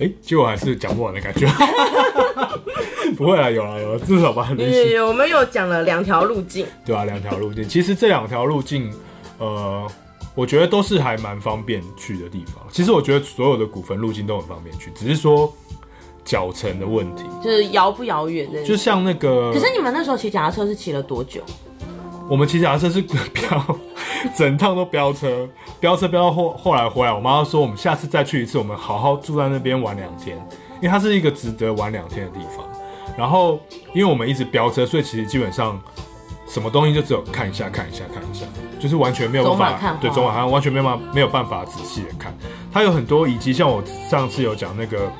[0.00, 1.46] 哎、欸，结果还是讲不完的感觉。
[3.16, 4.52] 不会啊，有啊有啊，至少吧。
[4.56, 6.66] 对，我们又讲了两条路径。
[6.84, 7.68] 对啊，两条路径。
[7.68, 8.92] 其实这两条路径，
[9.38, 9.86] 呃，
[10.34, 12.64] 我觉得都是还蛮方便去的地方。
[12.70, 15.52] 其实我觉得所有的古坟路径都很方便去，只是说
[16.24, 18.62] 脚程的问题，就是遥不遥远的。
[18.62, 21.40] 就像那个，可是你们那时候骑脚踏车是骑了多久？
[22.28, 23.78] 我们骑脚踏车是飙，
[24.36, 25.48] 整趟都飙车，
[25.80, 30.36] 飙车飙到后后来回来，我妈说我们下次再去一次，我们好好住在那边玩两天，
[30.76, 32.64] 因为它是一个值得玩两天的地方。
[33.16, 33.58] 然后
[33.94, 35.80] 因为我们一直飙车，所以其实基本上
[36.46, 38.44] 什么东西就只有看一下看一下看一下，
[38.78, 42.36] 就是完全没有办法对走马看完全没有办法没有办法仔细的看。
[42.70, 45.10] 它有很多遗迹，像我上次有讲那个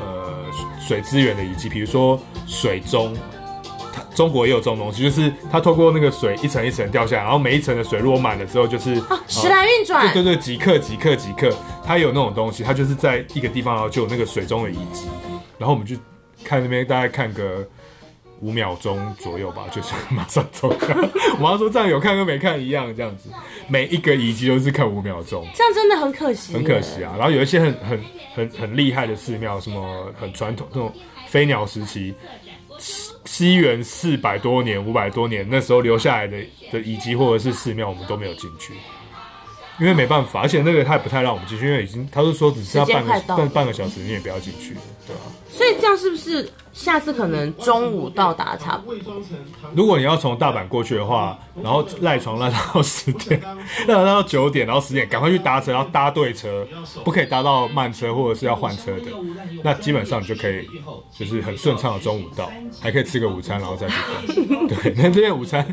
[0.00, 0.34] 呃
[0.80, 3.16] 水资源的遗迹，比如说水钟。
[4.18, 15.06] 中国也有这种东西，就是它透过那个水一层一层掉下来，然后每一层的水如果满了之后，就是啊，时来运转，对对对，几克几克几克，它有那种东西，它就是在一个地方，然后就有那个水中的遗迹，
[15.56, 15.94] 然后我们就
[16.42, 17.64] 看那边大概看个
[18.40, 20.92] 五秒钟左右吧，就是马上走开。
[21.38, 23.30] 我妈说这样有看跟没看一样，这样子，
[23.68, 27.14] 每一个遗迹都是看五秒钟，这样真的很可惜，很可惜啊。
[27.16, 28.04] 然后有一些很很
[28.34, 30.92] 很很厉害的寺庙，什么很传统那种
[31.28, 32.12] 飞鸟时期。
[33.30, 36.38] 西元四百多年、五百多年那时候留下来的
[36.72, 38.72] 的遗迹或者是寺庙，我们都没有进去，
[39.78, 44.74] 因为没办法，而且那个他也不太让我们进去，因为已经他都说只剩下半个半半个小时，你也不要进去，
[45.06, 45.28] 对吧、啊？
[45.50, 46.50] 所以这样是不是？
[46.78, 49.20] 下次可能中午到达差不多。
[49.74, 53.42] 如果你要从大阪过去的话，然后赖床赖到十点，
[53.88, 56.64] 赖床到九点，然后十点赶快去搭车，然后搭对车，
[57.02, 59.06] 不可以搭到慢车或者是要换车的。
[59.64, 60.68] 那基本上你就可以，
[61.12, 62.48] 就是很顺畅的中午到，
[62.80, 63.94] 还可以吃个午餐，然后再去
[64.46, 64.68] 逛。
[64.68, 65.66] 对，那这边午餐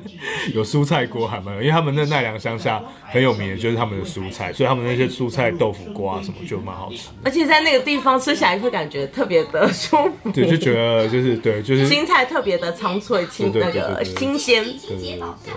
[0.56, 7.10] 有蔬菜锅还蛮有，因为他们那奈良乡下很有名的就是他们的蔬菜，所以他们那些蔬菜豆腐锅啊什么就蛮好吃。
[7.24, 10.32] 而且在那个地方吃起来会感觉特别的舒服。
[10.32, 10.95] 对，就觉得。
[10.96, 14.64] 呃，就是对，就是青菜特别的苍翠，清那个新鲜。
[14.64, 15.54] 对对对。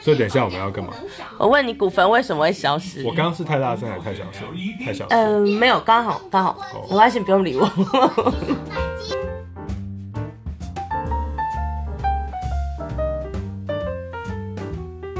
[0.00, 0.94] 所以等一下我们要干嘛？
[1.38, 3.02] 我问你，古坟为什么会消失？
[3.04, 4.48] 我刚刚是太大声还是太小声？
[4.82, 5.08] 太小声。
[5.10, 6.56] 嗯、呃，没有，刚好刚好，
[6.88, 7.68] 没关系，不用理我。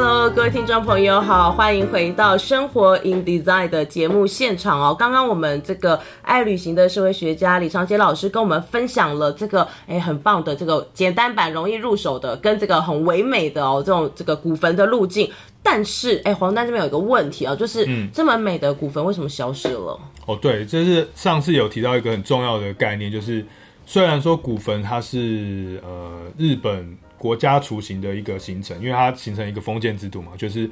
[0.03, 4.97] Hello，各位听众朋友好，欢迎回到生活 in Design 的节目现场哦。
[4.99, 15.31] 刚刚我们这个爱旅行的社会学家李长杰老师跟我们分享了这个诶很棒的这个简单版容易入手的，跟这个很唯美的哦这种这个古坟的路径。
[15.63, 20.01] 但是诶黄丹这边有一个问题啊、哦，就是这么美的古坟为什么消失了？
[20.25, 23.45] 哦，对，就是上次有提到一个很重要的概念，就是
[23.85, 26.97] 虽然说古坟它是呃日本。
[27.21, 30.71] 国家雏形的一个形成，因为它形成一个封建制度嘛，就是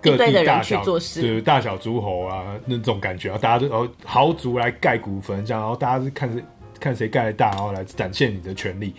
[0.00, 6.42] 各地大小做事，对大小诸侯啊那种感觉啊，大家都哦豪族来盖古坟，这样，然后大家是看谁
[6.80, 8.94] 看谁盖的大，然后来展现你的权利。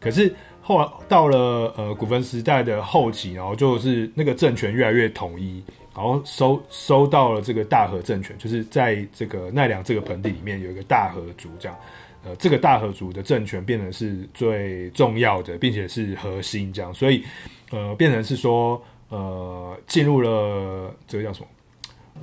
[0.00, 5.62] 可是后来到了呃古坟时代的后期，然后就是那个政权越来越统一，
[5.94, 11.78] 然后收收到了这个大和政权，就是在这个奈良这个盆地里面有一个大和族这样。
[12.24, 17.24] 呃，这个大和族的政权变成是最重要的，并且是核心，这样，所以，
[17.70, 21.46] 呃，变成是说，呃，进入了这个叫什么？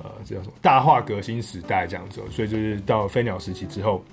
[0.02, 0.54] 呃，这叫什么？
[0.62, 4.04] 大化革新时代这样子，所以就是到飞鸟时期之后，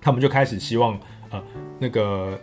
[0.00, 0.98] 他们就开始希望，
[1.30, 1.42] 呃，
[1.78, 2.40] 那个。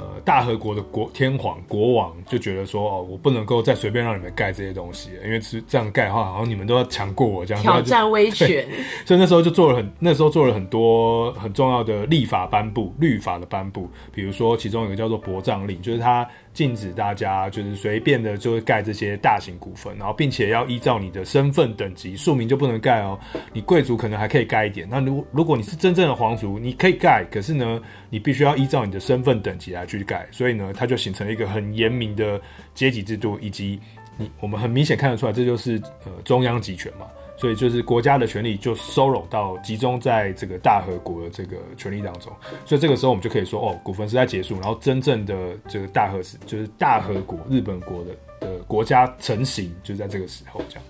[0.00, 8.66] 呃，大和国的国天皇国王就觉得说，哦，我不能够再随便让你们盖这些东西，因为是这样盖的话，好像你们都要强过我这样，挑战威 权。
[9.04, 16.28] 所以那时候就做了很，那时候做了很多很重要的立法颁布，律法的颁布，比如说其中有一个叫做薄葬令，就是他。
[16.58, 23.16] 禁止大家就是随便的就会盖这些大型古坟，然后并且要依照你的身份等级，庶民就不能盖哦。
[23.52, 24.84] 你贵族可能还可以盖一点。
[24.90, 30.26] 那如如果你是真正的皇族，你可以盖，可是呢，你必须要依照你的身份等级来去盖。
[30.32, 32.40] 所以呢，它就形成了一个很严明的
[32.74, 33.78] 阶级制度，以及
[34.16, 37.06] 你我们很明显看得出来，这就是呃中央集权嘛。
[37.38, 42.32] 所以就是国家的权力就收拢到集中在这个大和国的这个权力当中，
[42.66, 45.34] 所以这个时候我们就可以说，哦，古坟时代结束，然后真正的
[45.68, 50.84] 这个大和时就是大和国日本国的的国家成型，就在这个时候这样。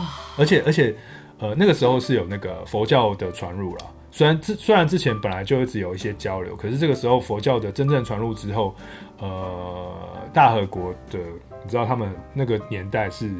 [0.00, 0.10] 哇！
[0.36, 0.92] 而且而且，
[1.38, 8.74] 呃，那个时候是有那个佛教的传入了，虽然之虽然之前本来就一直有一些交流，可是这个时候佛教的真正传入之后，
[9.20, 9.92] 呃，
[10.32, 11.20] 大和国的
[11.62, 13.30] 你知道他们那个年代是。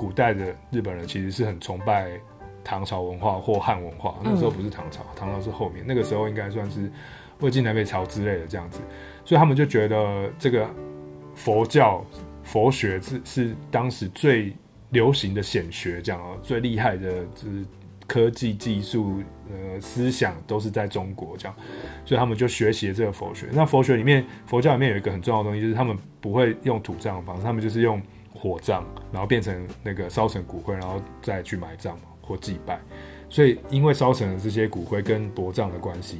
[0.00, 2.18] 古代的日本人其实是很崇拜
[2.64, 6.90] 唐朝文化或汉文化，那时候不是唐朝，唐朝是后面，那个时候应该算是
[7.40, 8.80] 魏晋南北朝之类的这样子，
[9.26, 10.66] 所以他们就觉得这个
[11.34, 12.02] 佛教
[12.42, 14.56] 佛学是是当时最
[14.88, 17.62] 流行的显学，这样啊，最厉害的就是
[18.06, 21.54] 科技技术呃思想都是在中国这样，
[22.06, 23.48] 所以他们就学习了这个佛学。
[23.52, 28.00] 那佛学里面，佛教里面有一个很重要的东西，就是他们不会用土葬的方式，他们就是用。
[28.34, 32.80] 火葬，然后变成那个烧成骨灰，然后再去埋葬或祭拜。
[33.28, 36.18] 所以，因为烧成了这些骨灰跟薄葬的关系，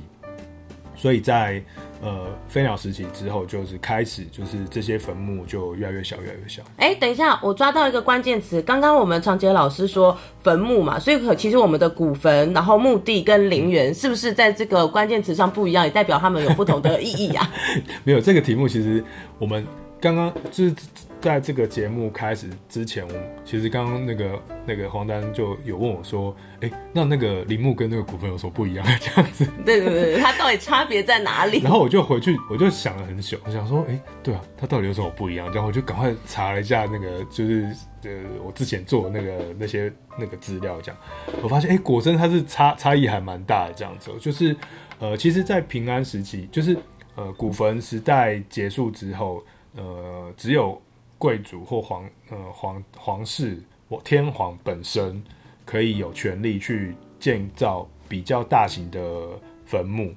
[0.94, 1.60] 所以在
[2.00, 6.62] 呃飞鸟时期之后，就是开始就是这些坟墓就越来越小，越来越小。
[6.76, 8.62] 哎，等一下，我抓到一个关键词。
[8.62, 17.50] 刚刚我们长杰老师说坟墓嘛，所以可其实我们的古坟，然后墓地跟陵园，是不是在这个关键词上不一样，也代表他们有不同的意义呀、啊？
[18.04, 19.02] 没有，这个题目其实
[19.38, 19.66] 我们
[20.00, 20.74] 刚刚就是。
[21.20, 23.12] 在这个节目开始之前，我
[23.44, 31.60] 其实刚刚那个那个黄丹就有问我说：“哎、欸，那那个铃木跟那个古坟有什么不一样？”这样子，对对对，它到底差别在哪里？
[31.62, 37.68] 然后我就回去，我就想了很久，我想说：“哎、欸，对啊，它到底有什么不一样？”然后我就赶快查了一下那个，就是
[38.04, 38.10] 呃，
[38.42, 40.98] 我之前做的那个那些那个资料，这样
[41.42, 43.74] 我发现，哎、欸，果真它是差差异还蛮大的。
[43.76, 44.56] 这样子，就是
[44.98, 46.74] 呃，其实，在平安时期，就是
[47.14, 49.44] 呃，古坟时代结束之后，
[49.76, 50.80] 呃，只有。
[51.20, 55.22] 贵族或皇呃皇皇室或天皇本身
[55.66, 59.28] 可以有权利去建造比较大型的
[59.66, 60.14] 坟墓，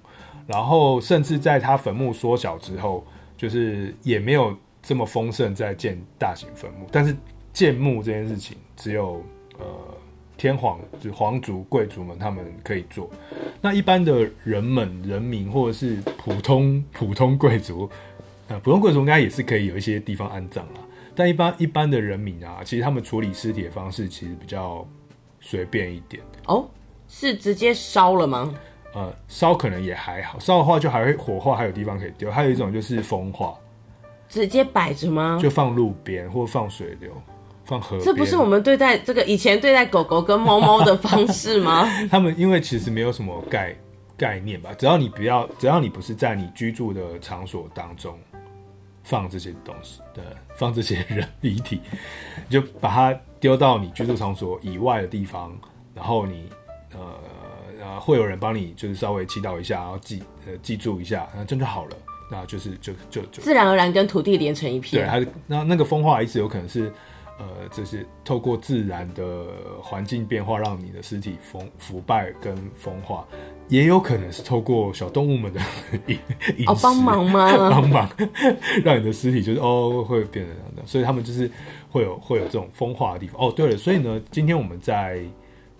[0.47, 3.05] 然后甚至在他坟墓缩小之后，
[3.37, 6.87] 就是也没有这么丰盛在建大型坟墓。
[6.89, 7.13] 但是
[7.51, 9.21] 建墓这件事情，只有
[9.59, 9.65] 呃
[10.37, 13.09] 天皇就皇族贵族们他们可以做，
[13.61, 17.89] 那一般的人们人民或者是普通普通贵族，
[18.47, 20.79] 呃普通贵族应该也是可以有一些地方安葬了。
[21.15, 24.87] 但一般一般的人民啊，其实他们处理尸体的方式其实比较
[25.39, 26.67] 随便一点哦，
[27.07, 28.53] 是直接烧了吗？
[28.93, 32.29] 呃，烧可能也还好，烧的话就还会火化，还有地方可以丢。
[32.31, 33.55] 还有一种就是风化，
[34.29, 35.39] 直接摆着吗？
[35.41, 37.11] 就放路边或放水流，
[37.65, 38.05] 放河边。
[38.05, 41.87] 这不是我们对待这个以前对待狗狗跟猫猫的方式吗？
[42.11, 43.75] 他们因为其实没有什么概
[44.15, 48.15] 概念吧，只要你不要，只要你不是在你居住的场所当中。
[49.03, 50.23] 放这些东西，对，
[50.55, 51.81] 放这些人遗体，
[52.49, 55.55] 就把它丢到你居住场所以外的地方，
[55.93, 56.49] 然后你
[56.93, 56.99] 呃
[57.81, 61.95] 呃会有人帮你就是稍微祈祷一下，然后记呃记住一下，那这样就好了，
[62.31, 65.03] 那就是就就就自然而然跟土地连成一片。
[65.03, 66.91] 对，还是那那个风化一直有可能是。
[67.39, 69.47] 呃，这是透过自然的
[69.81, 73.27] 环境变化，让你的尸体腐腐败跟风化，
[73.69, 75.59] 也有可能是透过小动物们的
[76.07, 76.17] 饮
[76.57, 77.51] 饮哦帮忙吗？
[77.69, 78.09] 帮忙
[78.83, 81.49] 让你的尸体就是哦会变成这样的，所以他们就是
[81.89, 83.41] 会有会有这种风化的地方。
[83.41, 85.21] 哦，对了，所以呢，今天我们在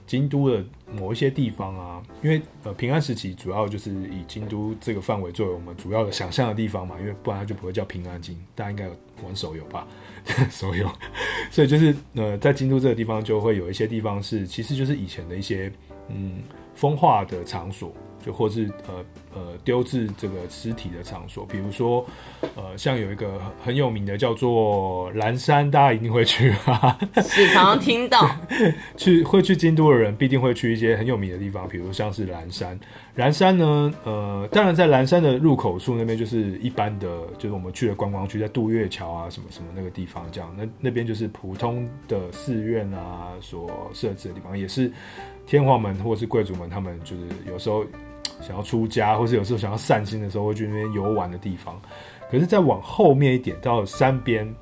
[0.05, 0.63] 京都的
[0.93, 8.37] 某一些地方啊，因为呃平安时期主要就是以京都这个范围作为我们主要的想象的地方嘛，因为不然它就不会叫平安京。
[8.53, 8.91] 大家应该有
[9.23, 9.87] 玩手游吧？
[10.49, 10.89] 手游，
[11.51, 15.71] 所以就是呃在京都这个地方就会有一些地方是，其实就是以前的一些
[16.09, 16.43] 嗯
[16.73, 17.91] 风化的场所。
[18.25, 19.03] 就或是呃
[19.35, 22.05] 呃丢置这个尸体的场所，比如说
[22.55, 28.33] 呃像有一个很有名的叫做蓝山，大家一定会去啊，时常听到
[28.95, 32.79] 去会去京都的人必定会去一些很有名的地方，比如像是蓝山。
[33.15, 37.07] 蓝山呢，呃，当然在蓝山的入口处那边就是一般的，
[37.37, 44.89] 就是我们去的观光区，在渡月桥啊什么什么那个地方这样，那那边就是普通的寺院啊所设置的地方，也是
[45.45, 47.85] 天皇们或是贵族们他们就是有时候。
[48.41, 51.81] 想要出家，或是有时候想要散心的时候，会去那边游玩的地方。
[52.29, 54.53] 可是再往后面一点，到山边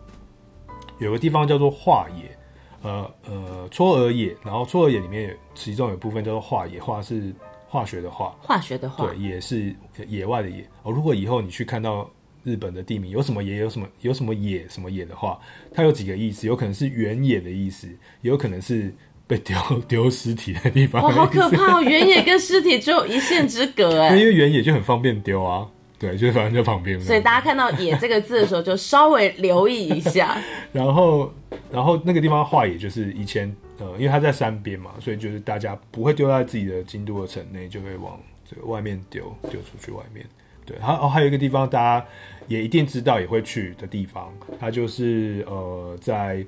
[1.00, 2.38] 有个地方叫做化野，
[2.84, 4.38] 呃呃，嵯峨野。
[4.44, 7.34] 然后嵯峨野里面其中有部分叫做化野，化是
[7.68, 9.76] 化学的化，化学的化，对，野是
[10.08, 10.62] 野外的野。
[10.84, 12.08] 哦，如果以后你去看到
[12.44, 15.40] 日本的地名，有什么野，有什么有什么野，什么野的话，
[15.74, 17.88] 它有几个意思，有可能是原野的意思，
[18.22, 18.94] 也有可能是。
[19.32, 19.58] 被丢
[19.88, 21.82] 丢尸体的地方，哦，好可怕哦！
[21.82, 25.66] 原野跟尸体只有一线之隔， 哎，因为原野就很方便丢啊，
[25.98, 27.00] 对，就反正就旁边。
[27.00, 30.38] 所以大家看到“野”这个字的时候，就稍微留意一下。
[30.74, 31.34] 然后，
[31.72, 40.26] 然后那个地方化野就是以前，呃，因为它在山边嘛，所以就是大家不会丢在自己的京都的城内，就会往这个外面丢，丢出去外面。
[40.66, 42.06] 对，然后还有一个地方，大家
[42.50, 44.30] 也一定知道也会去的地方，
[44.60, 46.46] 它就是呃在。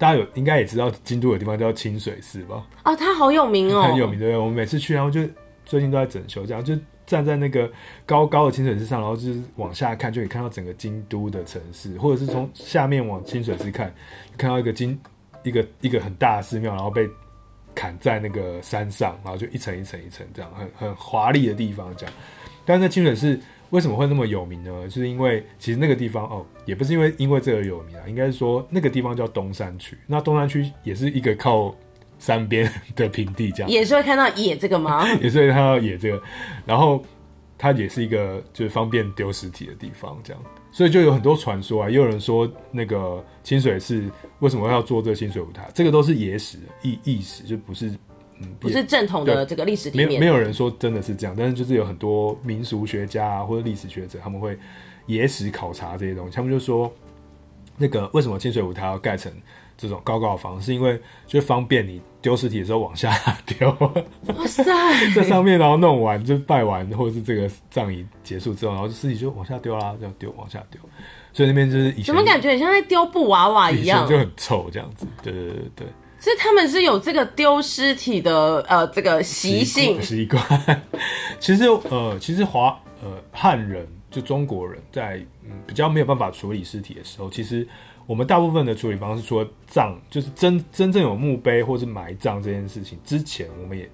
[0.00, 2.66] 大家有应该也知道，京都有地方叫清水寺吧？
[2.86, 4.34] 哦，它好有名哦， 很有名，对？
[4.34, 5.20] 我们每次去，然后就
[5.66, 6.74] 最近都在整修，这样就
[7.04, 7.70] 站在那个
[8.06, 13.94] 高高的清水寺上，然后就是往下看，就可以看到整个京都的城市，或者是从下面往清水寺看，
[14.38, 14.98] 看到一个京
[15.42, 17.06] 一个一个很大的寺庙，然后被
[17.74, 22.14] 砍在那个山上，然后就一层一层一层这样，很很华丽的地方这样。
[22.64, 23.38] 但是在清水寺。
[23.70, 24.70] 为什么会那么有名呢？
[24.88, 29.96] 就是因为其实那个地方哦，也不是因为因为这个有名啊，应该是说那个地方叫东山区。
[30.06, 31.74] 那东山区也是一个靠
[32.18, 35.08] 山边的平地，这样也是会看到野这个吗？
[35.22, 36.22] 也是会看到野这个，
[36.66, 37.02] 然后
[37.56, 40.42] 它也是一个就是方便丢尸体的地方，这样，
[40.72, 41.88] 所以就有很多传说啊。
[41.88, 44.04] 也有人说那个清水寺
[44.40, 47.92] 为什么要做这个清水舞台，这个都是野史、意意史，就不是。
[48.40, 54.58] 嗯、不是正统的这个历史里面，没有没有人说真的是这样，但是就是有很多民俗学家啊或者历史学者，他们会
[55.06, 56.90] 野史考察这些东西，他们就说
[57.76, 59.32] 那个为什么清水舞台要盖成
[59.76, 63.10] 这种高高的房子，是因为就方便你丢尸体的时候往下
[63.46, 63.68] 丢。
[63.78, 64.64] 哇塞，
[65.14, 70.80] 在上面然后弄完就拜完，或者是这个葬仪结束之后，然后尸体就往下丢啦，这样丢往下丢，
[71.32, 75.06] 所以那边就是以前怎么感觉很像在丢布娃娃一样，就很臭这样子。
[75.22, 75.86] 对对对对。
[76.20, 80.42] 是他们是有这个丢尸体的呃这个习性习惯。
[81.40, 87.66] 其实呃其实华呃汉人就中国人在嗯比较没有办法处理尸体的时候，其实
[88.06, 93.90] 我们大部分的处理方式，除了葬，就是真真正有墓碑或是埋葬这件事情之前，我们也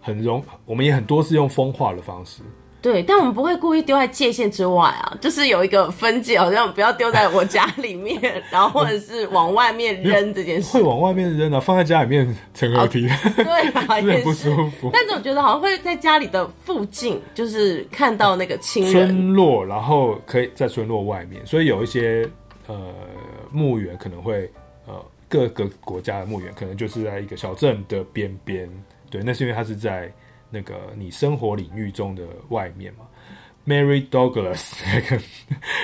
[0.00, 2.42] 很容我们也很多是用风化的方式。
[2.82, 8.20] 对，但我们不会故意丢在界限之外啊，就是有一个分界，好像不要丢在我家 里面，
[8.50, 10.76] 然后或者是往外面扔这件事。
[10.76, 13.44] 会往外面扔啊，放在家里面成何体统？
[13.44, 14.90] 对啊，有点不舒服。
[14.92, 22.28] 但是我觉得好像会在家里的附近，就是看到那个亲人村落，然后可以在村落外面，所以有一些
[22.66, 22.92] 呃
[23.52, 24.50] 墓园可能会
[24.88, 24.94] 呃
[25.28, 28.68] 各个国家的墓园可能就是在一个小镇的边边，
[29.08, 30.12] 对，那是因为它是在。
[30.52, 33.06] 那个你生活领域中的外面嘛
[33.66, 35.22] ，Mary Douglas 那 个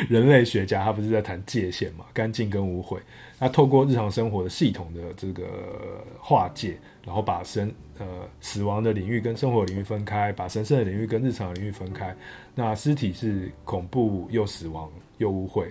[0.08, 2.98] 人类学家，他不是在谈界限嘛，干净跟污秽。
[3.38, 5.44] 他透过日常生活的系统的这个
[6.20, 8.06] 划界，然后把生呃
[8.40, 12.14] 死亡的领域跟生活领域分开，把神圣的领域跟日常领域分开。
[12.54, 15.66] 那尸体是恐怖又死亡又污秽。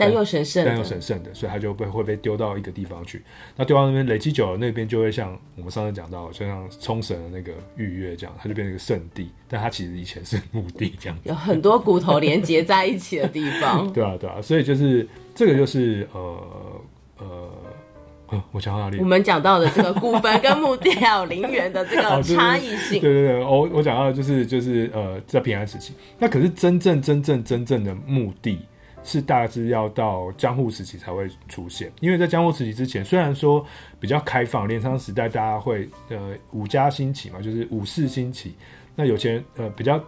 [0.00, 3.22] 但又神圣，但又神圣的，所以他就被会被丢到一个地方去。
[3.54, 9.30] 那丢到那边累积久了，那边就会像我们上次讲到，就像冲绳的那个御岳这样，它就变成一个圣地。
[9.46, 13.90] 但它其实以前是墓地，这样有很多骨头连接在一起的地方。
[13.92, 16.46] 对啊，对啊，所以就是这个就是呃
[17.18, 18.98] 呃，我讲到哪里？
[18.98, 22.98] 我们讲到的这个古坟跟墓地还有陵园的这个差异性。
[22.98, 28.60] 哦、对对对，我我讲到的就是就是呃，在平安时期，那可是真正真正真正的墓地。
[29.02, 33.64] 是大致要到江户时期才会出现，因为在江户时期之前，虽然说
[33.98, 38.54] 比较开放，镰仓时代大家会呃武家兴起嘛，就是武士兴起，
[38.94, 40.02] 那有钱呃比较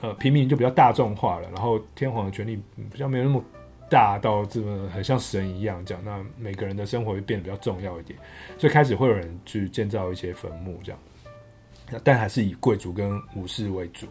[0.00, 2.60] 呃平民就比较大众化了，然后天皇的权力
[2.92, 3.42] 比较没有那么
[3.88, 8.18] 大到这么很像神一样这样，那每个人的生活会变得比较重要一点，
[8.58, 11.00] 所以开始会有人去建造一些坟墓这样，
[12.04, 14.06] 但还是以贵族跟武士为主。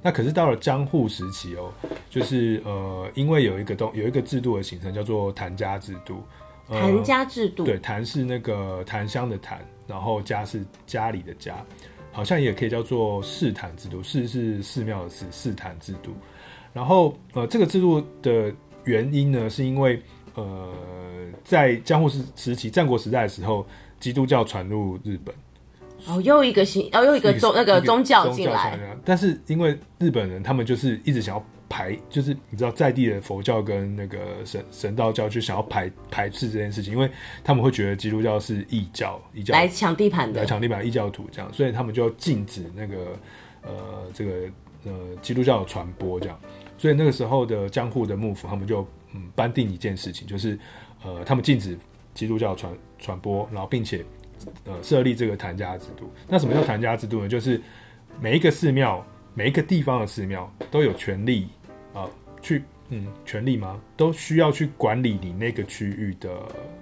[0.00, 1.72] 那可是到了江户时期哦，
[2.08, 6.22] 就是呃，因为有一个东有一个制度的形成，叫做檀家制度。
[6.68, 11.64] 檀、呃、家制度，对，檀是那个檀香的檀，然后家是家里的家，
[12.12, 14.02] 好像也可以叫做寺坛制度。
[14.02, 16.12] 寺是寺庙的寺，寺坛制度。
[16.72, 18.52] 然后呃，这个制度的
[18.84, 20.00] 原因呢，是因为
[20.34, 20.70] 呃，
[21.42, 23.66] 在江户时时期战国时代的时候，
[23.98, 25.34] 基督教传入日本。
[26.06, 28.78] 哦，又一个新，哦，又一个宗那个宗教进来。
[29.04, 37.10] 但是因为日本人他们就是一直想要排，就是你知道在地的佛教跟那个神神道教就想要排排斥这件事情，因为
[37.42, 42.96] 他们会觉得基督教是异教，异教来抢地盘的，来抢地盘异教徒这样，所以他们就禁止那个
[43.62, 43.72] 呃
[44.14, 44.32] 这个
[44.84, 46.38] 呃基督教的传播这样。
[46.78, 50.58] 所以那个时候的江户的幕府他们就嗯颁定一件事情，就是
[51.04, 51.76] 呃他们禁止
[52.14, 54.04] 基督教传传播，然后并且。
[54.64, 56.10] 呃，设立这个谭家制度。
[56.28, 57.28] 那什么叫谭家制度呢？
[57.28, 57.60] 就是
[58.20, 61.48] 每一个寺庙，每一个地方的寺庙都有权利
[61.94, 62.08] 啊、
[62.40, 63.80] 去嗯，权利吗？
[63.96, 66.30] 都需要去管理你那个区域的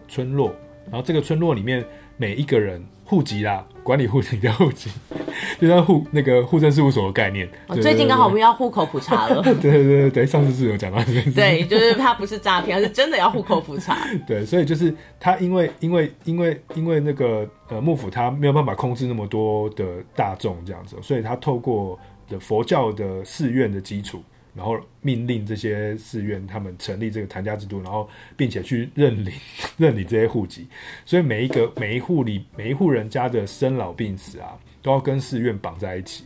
[0.08, 0.54] 村落。
[0.90, 1.84] 然后这个村落里面
[2.16, 4.90] 每一个人户籍啦，管理户籍的户籍，
[5.60, 7.48] 就像户那个户政事务所的概念。
[7.68, 9.40] 哦、最近刚好我们要户口普查了。
[9.42, 11.30] 对对对对对，上次是有讲到这件事。
[11.30, 13.96] 对，就是他不是诈骗，而是真的要户口普查。
[14.26, 19.84] 对，所以就是他因为因为因为因为那个呃幕府他没有办法控制那么多的
[20.14, 21.98] 大众这样子，所以他透过
[22.28, 24.22] 的佛教的寺院的基础。
[24.56, 29.30] 然后命令这些寺院他们成立这个谭家制度，然后并且去认领
[29.78, 30.66] 认你这些户籍，
[31.04, 36.24] 所以每一个每一户里每一户人家的生老病死啊，都要跟寺院绑在一起。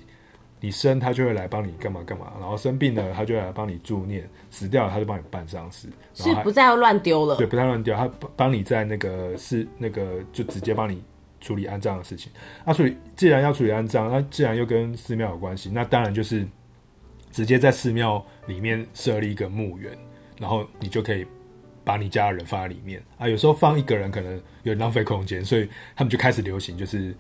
[0.60, 7.36] 你生他就会来帮你干嘛干嘛，然后生病了他就会来帮你助念，死掉了他就帮你办丧事，是不再要乱丢了。
[7.36, 11.02] 对，不再乱丢，他帮你在那个是那个就直接帮你
[11.40, 12.30] 处理安葬的事情。
[12.64, 16.46] 那、啊、所以既然要处理安葬，那既然又跟寺庙有关系，那当然就是。
[17.32, 19.96] 直接在寺庙里面设立一个墓园，
[20.36, 21.24] 然后你就可以
[21.90, 23.26] 把你家的人放在里面啊。
[23.26, 24.32] 有时候放一个人可能
[24.62, 27.12] 有点浪费空间，所以他们就开始流行就是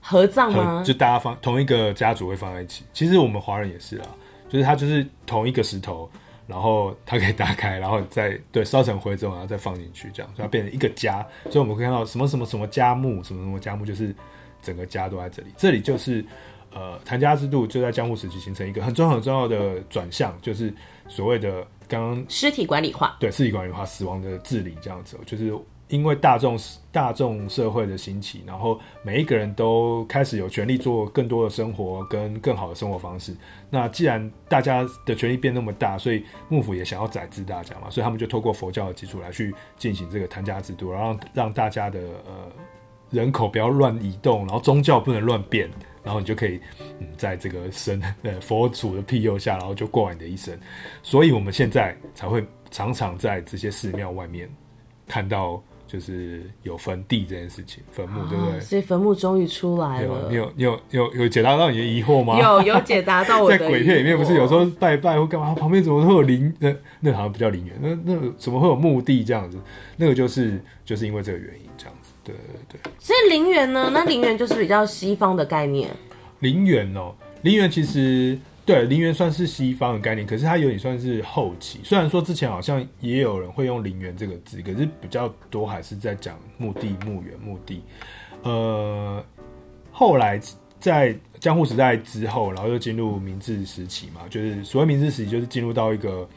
[0.00, 0.82] 合葬吗？
[0.84, 2.84] 就大家放同一个家族会放在一起。
[2.92, 4.08] 其实我们华人也是啊，
[4.48, 6.10] 就是他就是同一个石头，
[6.48, 11.24] 然后它可以打开，然后再对烧成灰之后，然后再放进去，这样所以它变成一个家。
[11.44, 14.12] 所以我们可以看到什么什么什么家墓，什么什么家墓，就是
[14.60, 15.48] 整个家都在这里。
[15.56, 16.24] 这里就是。
[16.72, 20.72] 呃，谭家制度就在江户时期形成一个很重要很重要的转向，就是
[21.08, 25.52] 所谓的刚刚尸体管理化，对，尸体管理化，死亡的治理这样子，就是
[25.88, 26.56] 因为大众
[26.92, 33.36] 大众社会的兴起，然后每一个人都开始有权利做更多的生活跟更好的生活方式。
[33.68, 42.52] 那既然大家的权利变那么大，所以幕府也想要宰制大家嘛，所以他们就透过佛教的基础来去进行这个檀家制度，然后让让大家的呃
[43.10, 45.68] 人口不要乱移动，然后宗教不能乱变。
[46.02, 50.58] 然后你就可以，嗯，在这个神呃佛祖的庇佑下，然后就过完你的一生。
[51.02, 54.48] 所以我们现在才会常常在这些寺庙外面
[55.06, 58.60] 看到，就是有坟地这件事情，坟墓，对不对？
[58.60, 60.28] 所以坟墓终于出来了。
[60.30, 62.38] 你有你有你有有有解答到你的疑惑吗？
[62.38, 63.58] 有有解答到我的。
[63.58, 66.54] 在鬼片里面不是有时候拜拜或干嘛，旁边怎么会有灵？
[66.58, 69.58] 那那好像不叫陵园，那那怎么会有墓地这样子？
[69.96, 71.69] 那个就是就是因为这个原因。
[72.22, 72.34] 对
[72.68, 73.90] 对对，所以陵园呢？
[73.92, 75.90] 那陵园就是比较西方的概念。
[76.40, 81.80] 陵园哦，陵园其实对陵园算是西方的概念，可是它有点算是后期。
[81.82, 87.82] 虽然说之前好像也有人会用陵园这个字，可是比较多还是在讲墓地、墓园、墓地。
[88.42, 89.24] 呃，
[89.90, 90.40] 后来
[90.78, 96.28] 在江户时代之后，然后又进入明治时期嘛，就是所谓明治时期，就是进入到一个。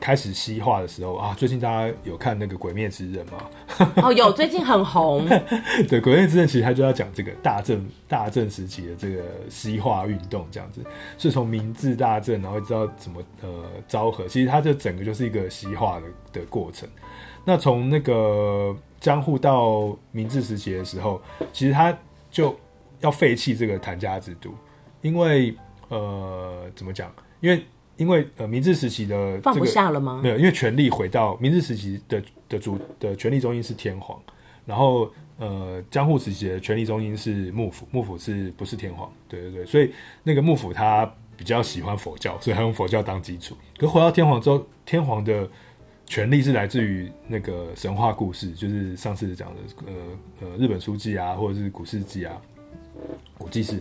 [0.00, 3.92] 开始西化的时候啊，最近大家有看那个《鬼灭之刃》吗？
[4.02, 5.28] 哦，有，最近很红。
[5.88, 10.82] 对，《鬼灭之刃》其实它就要讲这个大正大正时期的这个西化运动，这样子
[11.18, 16.88] 是从明治大正，然后知道怎么呃昭和，其实它这整个就是一个西化的的过程。
[17.44, 21.20] 那从那个江户到明治时期的时候，
[21.52, 21.96] 其实他
[22.30, 22.54] 就
[23.00, 24.54] 要废弃这个檀家制度，
[25.02, 25.54] 因为
[25.88, 27.12] 呃怎么讲？
[27.40, 27.64] 因为
[28.00, 30.20] 因为呃，明治时期的、这个、放不下了吗？
[30.22, 34.18] 没有，因为权力回到明治时期的的主的权力中心是天皇，
[34.64, 39.12] 然后呃，江户时期的权力中心是幕府，幕府是不是天皇？
[39.28, 39.92] 对对对，所以
[40.22, 41.04] 那个幕府他
[41.36, 43.54] 比较喜欢佛教，所以他用佛教当基础。
[43.76, 45.46] 可回到天皇之后，天皇的
[46.06, 49.92] 权力是来自于那个神话故事，就是上次讲的呃
[50.40, 52.40] 呃日本书记啊，或者是古事记啊。
[53.38, 53.80] 古祭祀，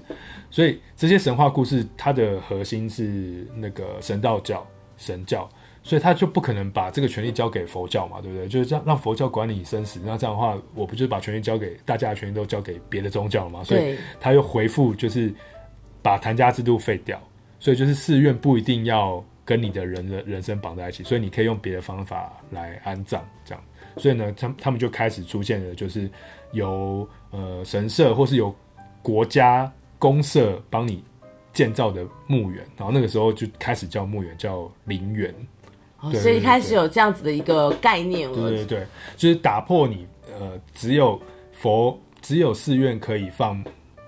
[0.49, 4.65] 所以这些神话故事它的核心是那个神道教、
[4.97, 5.49] 神教，
[5.84, 8.47] 所以他就不可能把这个权利交给佛教嘛，对不对？
[8.47, 13.63] 就是这样让佛教管理生死，那这样的话，我不就是把权利交给大家的权利都交给别的宗教了吗？
[13.63, 15.34] 所以他又回复，就是
[16.01, 17.22] 把谭家制度废掉，
[17.59, 23.63] 所以就是寺院不一定要跟你的人的人生绑在一起，所以你可以用别的方法来安葬，这样。
[23.97, 26.09] 所以呢，他他们就开始出现了，就是
[26.53, 28.53] 由呃神社或是由
[29.02, 31.04] 国家公社帮你
[31.54, 35.34] 建造的墓园，然后那个时候就开始叫墓园叫陵园。
[36.02, 38.36] 哦，所以开始有这样子的一个概念了。
[38.36, 38.88] 对对对，
[39.18, 40.08] 就是打破你
[40.39, 41.22] 呃只有
[41.52, 43.62] 佛只有寺院可以放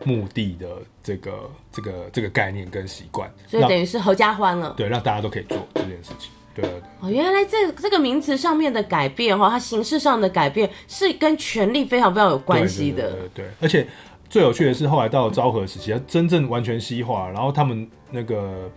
[0.06, 0.70] 墓地的
[1.04, 4.74] 这个这个这个概念跟习惯，所以等于是合家欢了。
[4.78, 6.32] 对，让大家都可以做这件事情。
[6.56, 13.12] 对，对，对哦，原来这这个名词上面的改变哈，它形式上的改变是跟权力非常非常有关系的。
[13.12, 13.86] 对，对，对，对，对，而且
[14.32, 18.72] 最有趣的是，后来到了昭和时期，它真正完全西化，然后他们那个。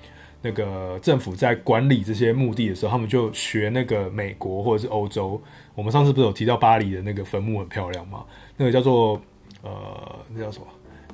[0.47, 5.41] 那个政府在管理这些墓地的时候，他们就学那个美国或者是欧洲。
[5.75, 8.23] 我们上次不是有提到巴黎的那个坟墓很漂亮吗？
[8.55, 9.19] 那个叫做
[9.63, 10.67] 呃，那叫什么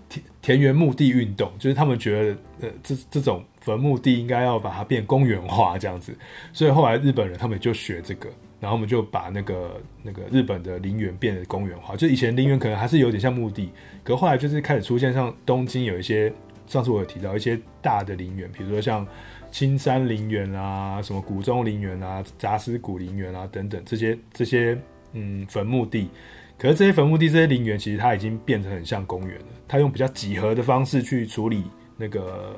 [0.08, 6.12] 田田园墓地运动，就是他们觉得呃这这种坟墓地应该要把它变公园化这样子。
[6.52, 8.28] 所以后来日本人他们就学这个，
[8.60, 11.96] 然后我们就把那个那个日本的陵园变得公园化。
[11.96, 13.70] 就以前陵园可能还是有点像墓地，
[14.04, 16.32] 可后来就是开始出现像东京有一些。
[16.66, 19.04] 上次我有提到一些大的陵园，比如说像
[19.50, 24.80] 青山陵园啊、什么谷中陵园啊、杂司谷陵园啊等等这些这些
[25.12, 26.08] 嗯坟墓地。
[26.56, 29.46] 可是这些坟墓地、这些陵园，其实它已经变成很像公园了。
[29.66, 31.64] 它用比较几何的方式去处理
[31.96, 32.54] 那个。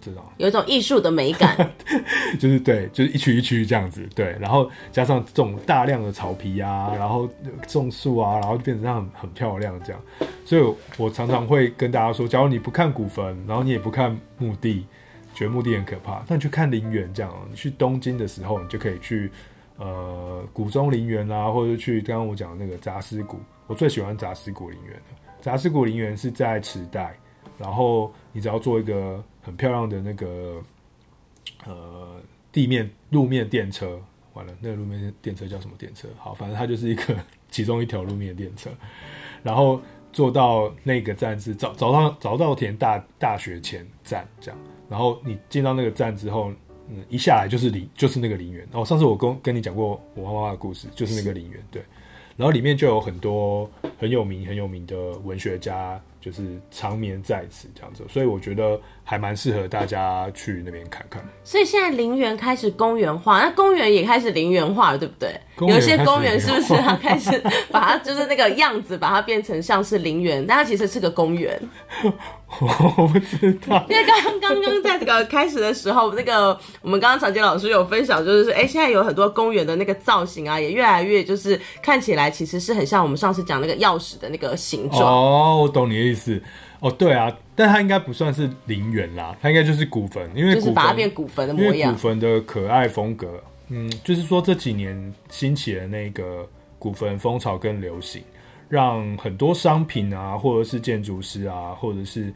[0.00, 1.56] 这种有一种艺术的美感，
[2.38, 7.28] 就是对，就是一曲一曲这样子，对，然后加上这种大量的草皮啊，然后
[7.66, 10.00] 种树啊，然后就变成这样很，很漂亮这样。
[10.44, 14.86] 所以我常常会跟大家说，假如你不看古坟，然后你也不看墓地，
[15.34, 17.32] 觉得墓地很可怕，那你去看陵园这样。
[17.50, 19.30] 你去东京的时候，你就可以去
[19.76, 23.38] 呃古中陵园啊，或者去刚刚我讲的那个杂司谷。
[23.66, 27.14] 我最喜欢杂司谷陵园的，杂司谷陵园是在池袋，
[27.58, 29.22] 然后你只要做一个。
[29.48, 30.62] 很漂亮的那个
[31.64, 32.20] 呃
[32.52, 33.98] 地面路面电车，
[34.34, 36.06] 完了那个路面电车叫什么电车？
[36.18, 37.16] 好，反正它就是一个
[37.50, 38.68] 其中一条路面电车，
[39.42, 39.80] 然后
[40.12, 46.52] 坐到那个站是早早上早稻田大大学前站这样，然后你进到那个站之后，
[46.90, 48.68] 嗯，一下来就是陵就是那个陵园。
[48.72, 51.82] 哦，上次我跟跟你讲过我妈妈的故事，就是那个陵园对，
[52.36, 55.98] 然后里面就有很多很有名很有名的文学家。
[56.20, 58.78] 就是长眠在此这样子，所以我觉得
[59.10, 61.24] 还蛮适合大家去那边看看。
[61.42, 65.34] 所以现在陵园开始公园化，那公园也开始陵园化了，对不对？
[65.66, 67.42] 有些公园是不是它开始
[67.72, 71.58] 把它就是那个样子，把它变成像是陵园，但它其实是个公园。
[72.60, 76.48] 我不知道，因为刚刚刚在这个开始的时候，那个
[76.82, 85.02] 我们刚刚常杰老师有分享，就是说，哎，现在有很多公园的那个造型啊，也越来越就是看起来其实是很像我们上次讲那个钥匙的那个形状。
[85.02, 86.38] 哦，我懂你的意思。
[86.80, 91.74] 哦，对啊，但它应该不算是陵园啦，它应该就是古坟，因为就是把它变古坟的模样。
[91.74, 96.48] 因为古坟的可爱风格，嗯，就是说这几年兴起的那个
[96.78, 98.22] 古坟风潮跟流行。
[98.70, 102.30] 让很多商品啊，或者是建筑师啊，或者是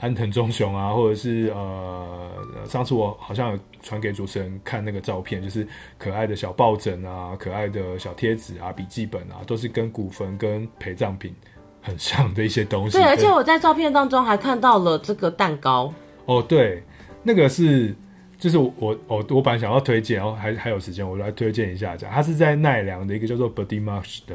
[0.00, 2.30] 安藤忠雄啊，或者是呃，
[2.66, 5.66] 上次我好像有传给主持人看那个照片，就是
[5.96, 11.34] 可爱的小抱枕啊，可爱的小贴纸啊，笔记本啊，都是跟古坟跟陪葬品
[11.82, 12.96] 很像的一些东西。
[12.96, 15.92] 对，而且我在照片当中还看到了这个蛋糕。
[16.24, 16.82] 哦，对，
[17.24, 17.94] 那个是，
[18.38, 24.34] 就是我我我我本来想要推荐，然后还还有时间，我来推荐一下，这样，它是在奈良的一个叫做 Petit Marché 的。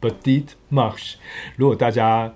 [0.00, 1.16] Petit Marché，
[1.56, 2.32] 如果大家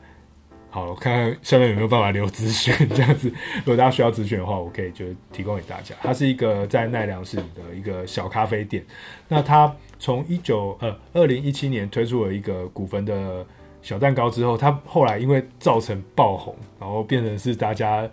[0.69, 3.33] 好，我看看下面有没有办法留资讯，这样子，
[3.65, 5.95] 如果大家需要资讯的话，我可以就提供给大家。
[6.03, 8.85] 它是一个在奈良市的一个小咖啡店。
[9.29, 13.47] 那它从一九呃二零一七年推出了一个古坟的
[13.85, 18.09] 小蛋糕之后，它后来因为造成爆红，然后变成是大家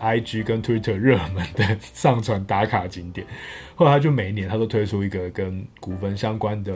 [0.00, 3.26] IG 跟 Twitter 热门的上传打卡景点。
[3.74, 6.72] 后来他就每一年他都推出一个跟古坟相关的。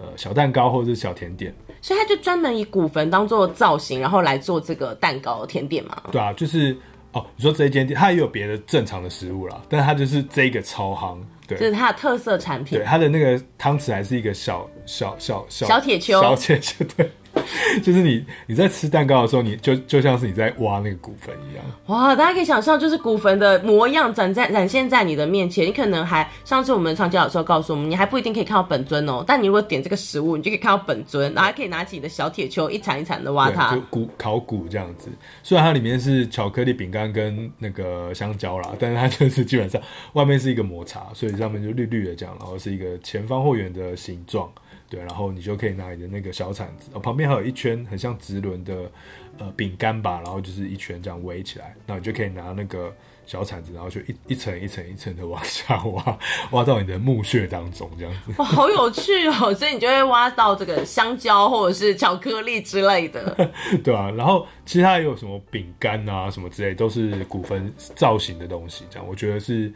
[0.00, 1.52] 呃，小蛋糕或者是小甜点，
[1.82, 6.00] 所以他就专门以古坟当做造型，然后来做这个蛋糕甜点嘛。
[6.12, 6.76] 对啊，就是
[7.10, 12.78] 哦，你说这一间店，它也有别的正常的食物啦，但是它就是这个超夯，对，这是它的特色产品。
[12.78, 17.10] 对，它的那个汤匙还是一个小小小小小铁球，小铁球，对。
[17.82, 21.64] 就是你你在吃蛋糕的时候，你就就像是你在挖那个骨坟一样。
[21.86, 25.66] 哇，大家可以想象，就是骨坟的模样展在展现在你的面前。
[25.66, 29.24] 你可能还上次我们长杰老师告诉我们，你还不一定可以看到本尊哦。
[29.26, 33.74] 但你如果点这个食物，你就可以看到本尊，然后还可以拿起你的小铁锹，一铲一铲的挖它。
[33.74, 35.08] 就骨烤骨这样子，
[35.42, 39.80] 虽然它里面是巧克力饼干跟那个香蕉啦，但是它就是基本上
[40.14, 44.48] 外面是一个抹茶，所以上面就绿绿的这样，然后是一个前方后圆的形状。
[44.90, 48.90] 对，然后你就可以拿你的那个小铲子，哦，旁边还有一圈很像直轮的
[49.38, 52.90] 呃饼干吧，然后就是一圈这样围起来，那你就可以拿那个
[53.26, 56.18] 小铲子，然后就一一层一层一层的往下挖，
[56.52, 58.32] 挖到你的墓穴当中这样子。
[58.38, 59.52] 哇，好有趣哦！
[59.54, 63.50] 所以你就会挖到这个香蕉或者是巧克力之类的，
[63.84, 69.70] 对啊，然后其他也有什么饼干啊什么之类，都是古坟造型的东西，这样我觉得是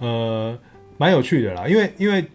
[0.00, 0.58] 呃
[0.96, 2.28] 蛮有趣的啦，因为因为。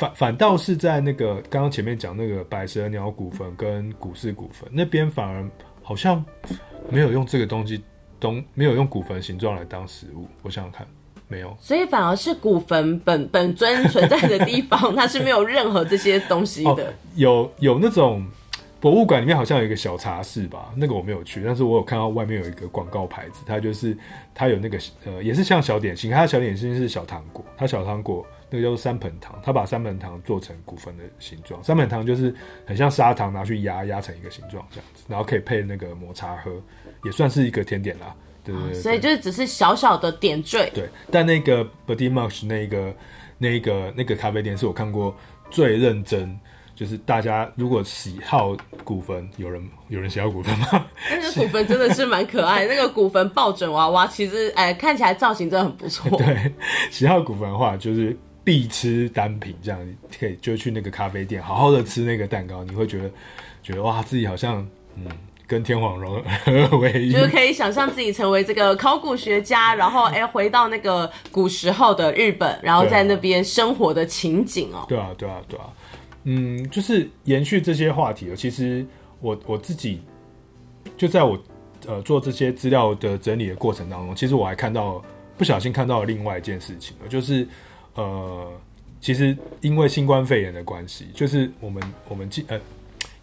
[0.00, 5.46] 反反倒是在那个刚刚前面讲那个百蛇鸟骨坟跟股市骨坟那边，反而
[5.82, 6.24] 好像
[6.88, 7.82] 没有用这个东西，
[8.18, 10.26] 东没有用骨坟形状来当食物。
[10.40, 10.86] 我想想看，
[11.28, 11.54] 没有。
[11.60, 16.70] 所以反而是骨坟 本本尊存在的地方，它是没有任何这些东西的。
[16.88, 18.26] 哦、有有那种
[18.80, 23.94] 博物馆里面好像有一个小茶室吧，那个我没有去，但是我有看到外面有一个广告牌子，它就是
[24.34, 28.24] 它有那个呃，也是像小点心，它的小点心是小糖果，它小糖果。
[28.50, 31.62] 那个叫做三盆糖，他把三盆糖做成古坟的形状。
[31.62, 32.34] 三盆糖就是
[32.66, 36.50] 很像砂糖，拿去压压成一个形状这样子，然后可以配那个抹茶喝，
[37.04, 38.14] 也算是一个甜点啦。
[38.42, 40.68] 对对对，所以就是只是小小的点缀。
[40.74, 42.92] 对，但那个 Body Marsh 那个
[43.38, 45.14] 那个那个咖啡店是我看过
[45.50, 46.36] 最认真，
[46.74, 50.86] 就是大家如果喜好古坟，有人有人喜好古坟吗？
[51.10, 56.10] 那个古坟真的是蛮可爱，那个古坟抱枕娃娃其实哎看起来造型真的很不错。
[56.18, 56.52] 对，
[56.90, 58.16] 喜好古坟的话就是。
[58.42, 59.78] 必吃单品，这样
[60.18, 63.10] 可以就去那个咖啡店，好好的吃那个蛋糕，你会觉得
[63.62, 64.66] 觉得哇，自己好像
[64.96, 65.06] 嗯，
[65.46, 74.86] 跟天皇融合为一， 就是可以想象自己成为这个考古学家，然后哎、欸、回到那个古时候的日本，然后在那边生活的情景哦。
[74.88, 75.66] 对啊，对啊，对啊，
[76.24, 78.34] 嗯，就是延续这些话题。
[78.34, 78.84] 其实
[79.20, 80.00] 我我自己
[80.96, 81.38] 就在我
[81.86, 85.04] 呃做这些资料的整理的过程当中，其实我还看到
[85.36, 87.46] 不小心看到了另外一件事情，就是。
[87.94, 88.52] 呃，
[89.00, 92.60] 其实因为新冠肺炎的关系，就是我们我们呃，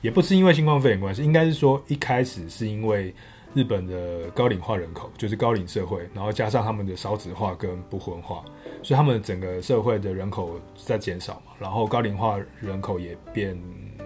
[0.01, 3.13] 也不是因为新冠肺炎关系，应该是说一开始是因为
[3.53, 8.43] 日本的高龄化人口，就是高龄社会，然后加上他们的少子化跟不婚化，
[8.83, 13.57] 所以他们整个社会的人口在减少嘛，然后高龄化人口也变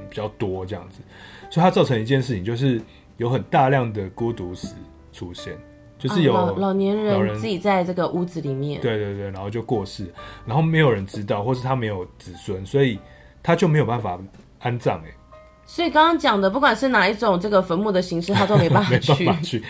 [0.09, 0.99] 比较多这样子，
[1.49, 2.82] 所以它造成一件事情，就是
[3.18, 4.76] 有很大量的孤独死
[5.12, 5.57] 出现。
[6.02, 10.12] 就是有老老年人自己在这个屋子里面，对对对，然后就过世，
[10.47, 12.97] 然后没有人知道，或是他没有子孙，所以
[13.43, 14.20] 他就没有办法
[14.58, 15.14] 安葬哎。
[15.64, 19.12] 所以刚刚讲的，不管是哪一种这个坟墓的形式，他都没办法去。
[19.24, 19.64] 没办法去。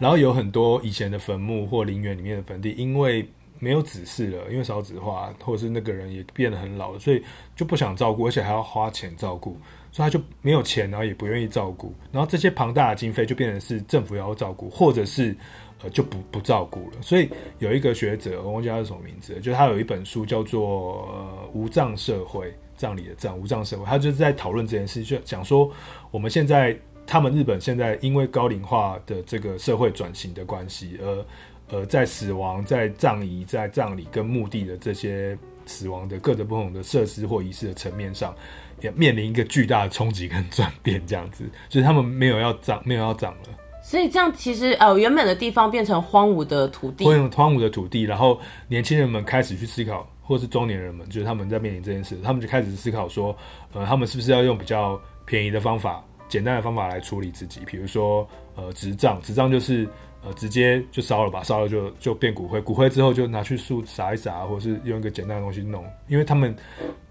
[0.00, 3.24] 然后有很多以前的坟墓或陵园里面的坟地，因为
[3.60, 7.22] 没有子嗣了，因为少子化，或者是那个人也变得很老了，所以
[7.54, 9.56] 就不想照顾，而且还要花钱照顾，
[9.92, 15.34] 所以他就没有钱，然后也不愿意照顾，然后这些庞大的经费就变成是政府要照顾，或者是。
[15.82, 17.02] 呃，就不不照顾了。
[17.02, 20.62] 所以有一个学者，我忘记他是什么名字，就他有一本书叫做
[21.12, 22.46] 《呃、无葬社会》，
[22.76, 23.84] 葬礼的葬，无葬社会。
[23.84, 25.70] 他就是在讨论这件事，就讲说
[26.10, 31.24] 我们现在，他们日本现在因为高龄化的这个社会转型的关系，而
[31.68, 38.32] 呃，在死亡、在葬仪、在葬礼跟墓地的这些死亡的各种不同的设施或仪式的层面上，
[38.80, 41.04] 也面临一个巨大的冲击跟转变。
[41.06, 43.48] 这样子，就是他们没有要葬，没有要葬了。
[43.86, 53.34] 所以这样其实呃，原本的地方变成荒芜的土地，荒芜的土地，然后年轻人们开始去思考，或是中年人们，就是他们在面临这件事，他们就开始思考说，
[53.72, 57.60] 呃，他们是不是要用比较便宜的方法、简单的方法来处理自己？
[57.64, 59.88] 比如说，呃，直葬，直葬就是
[60.24, 66.52] 呃，直接就烧了吧，烧了就就变骨灰，骨灰之后就拿去树撒一撒，或是用一个简单的东西弄，因为他们，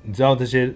[0.02, 0.70] 你知道这些。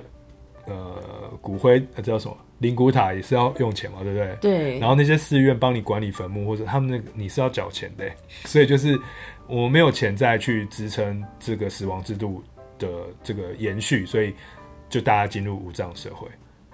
[0.70, 2.38] 呃，骨灰呃，叫什么？
[2.59, 4.38] 灵骨塔也是要用钱嘛，对不对？
[4.41, 4.80] 对。
[4.80, 8.05] 然后那些寺院帮你管理坟墓，或者他们那个你是要缴钱的，
[8.45, 8.99] 所以就是
[9.47, 12.43] 我没有钱再去支撑这个死亡制度
[12.78, 12.88] 的
[13.24, 14.34] 这个延续，所以
[14.89, 16.28] 就大家进入无葬社会。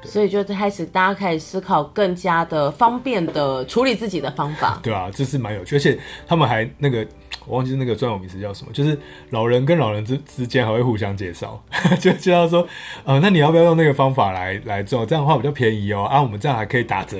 [0.03, 4.79] 所以就开始，大家开始思考更加的方便的处理自己的方法。
[4.83, 7.05] 对啊，这是蛮有趣，而且他们还那个，
[7.47, 8.97] 我忘记那个专有名词叫什么，就是
[9.29, 11.63] 老人跟老人之之间还会互相介绍，
[11.99, 12.67] 就介绍说，
[13.03, 15.05] 呃，那你要不要用那个方法来来做？
[15.05, 17.17] 这样的话比较便宜哦，啊，我们这样还可以打折。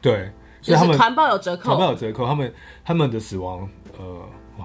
[0.00, 0.30] 对，
[0.62, 2.54] 所以他们团报有折扣，团报有折扣，他们
[2.84, 4.04] 他们的死亡，呃，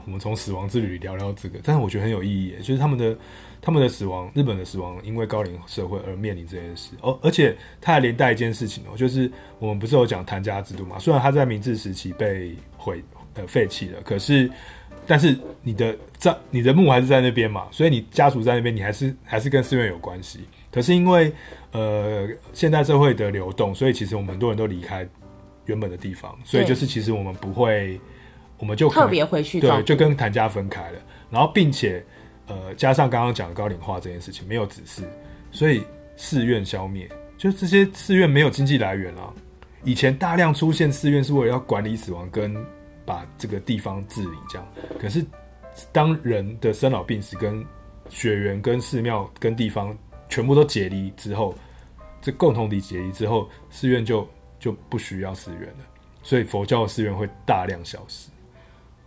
[0.05, 3.17] 我们从死亡之旅聊聊这个，但是我觉得很有意义，就是他们的
[3.61, 6.91] 他们的死亡，日本的死亡因为高龄社会而面临这件事。
[7.01, 9.29] 哦，而且它还连带一件事情哦，就是
[9.59, 10.97] 我们不是有讲谭家制度嘛？
[10.99, 14.49] 虽然他在明治时期被毁呃废弃了，可是
[15.07, 20.41] 但是你的在你的墓还是在那边嘛，所以你家属在那边，你还是还是跟寺院有关系。
[20.71, 21.31] 可是因为
[21.71, 25.07] 呃现代社会的流动，所以其实我们很多人都离开
[25.65, 27.99] 原本的地方，所以就是其实我们不会。
[28.57, 30.99] 我们就特别回去，对，就跟谭家分开了。
[31.29, 32.01] 然后，并且，
[32.47, 35.03] 呃，加上刚刚讲的高龄化这件事情，没有指示，
[35.51, 35.83] 所以
[36.15, 37.05] 寺院消灭，
[37.37, 39.33] 就这些寺院没有经济来源啊。
[39.83, 42.55] 以前大量出现寺院是为了要管理死亡跟
[43.05, 44.67] 把这个地方治理这样。
[44.99, 45.23] 可是，
[45.91, 47.63] 当人的生老病死跟
[48.09, 49.95] 血缘跟寺庙跟地方
[50.29, 51.53] 全部都解离之后，
[52.21, 54.27] 这共同体解离之后，寺院就
[54.59, 55.85] 就不需要寺院了，
[56.23, 58.29] 所以佛教的寺院会大量消失。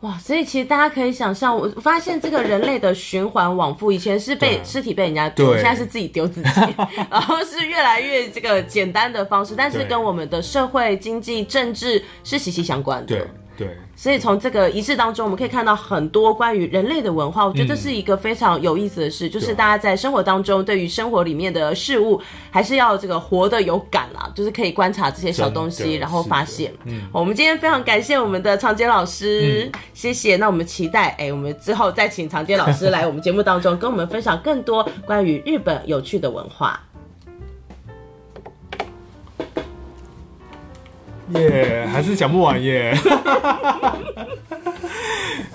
[0.01, 6.51] 哇，所以其实大家可以想象，我发现这个人类的循环往复，以前是被尸体被人家丢，现在是自己丢自己，
[7.11, 13.07] 然后是越来越这个简单的方式，但是跟我们的社会、经济、政治是息息相关的。
[13.07, 13.27] 对。
[13.59, 17.45] 对，所以从这个仪式当中，我们可以看到很多关于人类的文化。
[17.45, 26.73] 我觉得这是一个非常有意思的事，嗯、就是大家在生活当中，对于生活里面的事物，还是要这个活得有感啦，就是可以观察这些小东西，然后发现。
[26.85, 30.37] 嗯，我们今天非常感谢我们的长杰老师，嗯、谢谢。
[30.37, 36.81] 那我们期待，哎，我们之后再请长杰老师来我们节目当中，跟我们分享更多关于日本有趣的文化。
[41.35, 42.95] 耶，yeah, 还是讲不完耶。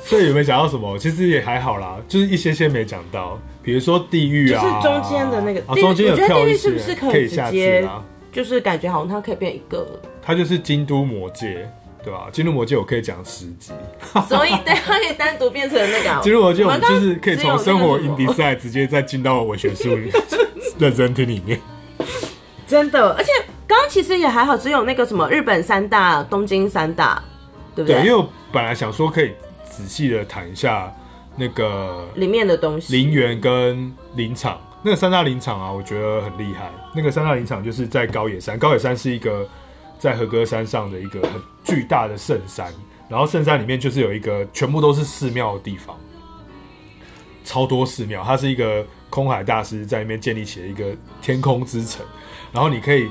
[0.03, 0.97] 所以有没有讲到什么？
[0.99, 7.88] 其实也还好啦，就是一些些没讲到，比如说地狱啊，就是中间的那个，啊、中间有跳一是不是可以直接，
[8.32, 11.67] 就是感觉好像它可以变一个，它就是京都魔界，
[12.03, 12.28] 对吧？
[12.32, 13.71] 京都魔界我可以讲十集，
[14.30, 19.97] 所以对，它可以单独变成那个京都魔界，我们就是可以从生活影比赛直接再进到文学书
[20.78, 21.59] 认真听里面，
[22.67, 23.32] 真的，而且。
[23.74, 27.19] 刚刚其实也还好，只有那个什么日本三大、东京三大，
[27.74, 27.99] 对不对？
[27.99, 29.32] 对，因为我本来想说可以
[29.65, 30.93] 仔细的谈一下
[31.36, 34.61] 那个里面的东西，陵园跟林场。
[34.84, 36.69] 那个三大林场啊，我觉得很厉害。
[36.93, 39.43] 那个三大林场就是在高野山，高野山是一个
[39.97, 42.71] 在和歌山上的一个很巨大的圣山，
[43.09, 45.97] 然后圣山里面就是有一个全部都是寺庙的地方，
[47.43, 48.24] 超多寺庙。
[48.24, 52.05] 它是一个空海大师在那边建立起了一个天空之城，
[52.51, 53.09] 然后你可以。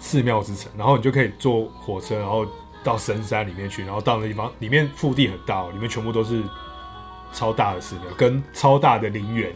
[0.00, 2.44] 寺庙之城，然后你就可以坐火车，然后
[2.82, 6.42] 到深山里面去，然后到那地方里面腹地很大哦，里面全部都是
[7.32, 9.52] 超大的寺庙跟超大的陵园。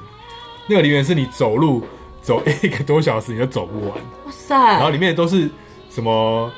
[0.67, 1.83] 那个陵园是你走路
[2.23, 3.91] 走 一个多小时你都走不完，
[4.27, 4.55] 哇塞！
[4.55, 5.49] 然后里面都是
[5.91, 6.53] 什么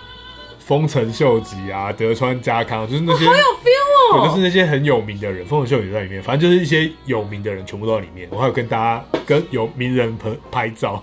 [0.59, 8.29] 丰臣秀吉啊、德川家康，就是那些好有 feel 哦，就是那些很有名的人，丰臣秀吉在里面，反正就是一些有名的人全部都在里面。
[8.33, 11.03] 我还有跟大家跟有名人拍拍照。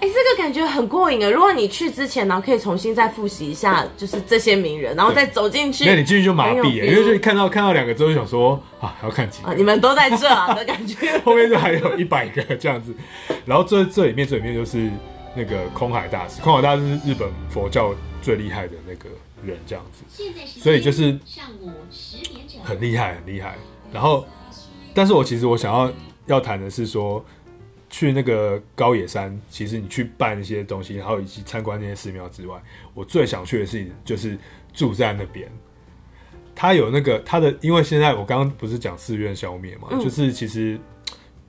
[0.00, 1.30] 哎、欸，这个感觉很过瘾啊！
[1.30, 5.86] 如果你去之前然后，可以重新再复习一下，就是这些名人，然后再走进去。
[5.86, 9.48] 那你进去就麻痹了，因为就看到看到两个之后就想说啊，还 要看几个？
[9.48, 11.18] 啊，你们都在这啊 的感觉。
[11.24, 12.94] 后面就还有一百个这样子，
[13.46, 14.90] 然后这这里面这里面就是
[15.34, 19.08] 那个空海大师，空海大师是日本佛教最厉害的那个
[19.42, 20.04] 人这样子。
[20.60, 23.54] 所以就是上午十点整，很厉害，很厉害。
[23.90, 24.26] 然后，
[24.92, 25.90] 但是我其实我想要
[26.26, 27.24] 要谈的是说。
[27.94, 32.60] 去那个高野山，其实你去办一些东西，然后以及参观那些寺庙之外，
[32.92, 34.36] 我最想去的事情就是
[34.72, 35.48] 住在那边。
[36.56, 40.76] 他有那个他的，因为现在我刚刚不是讲寺院消灭嘛，嗯、就是其实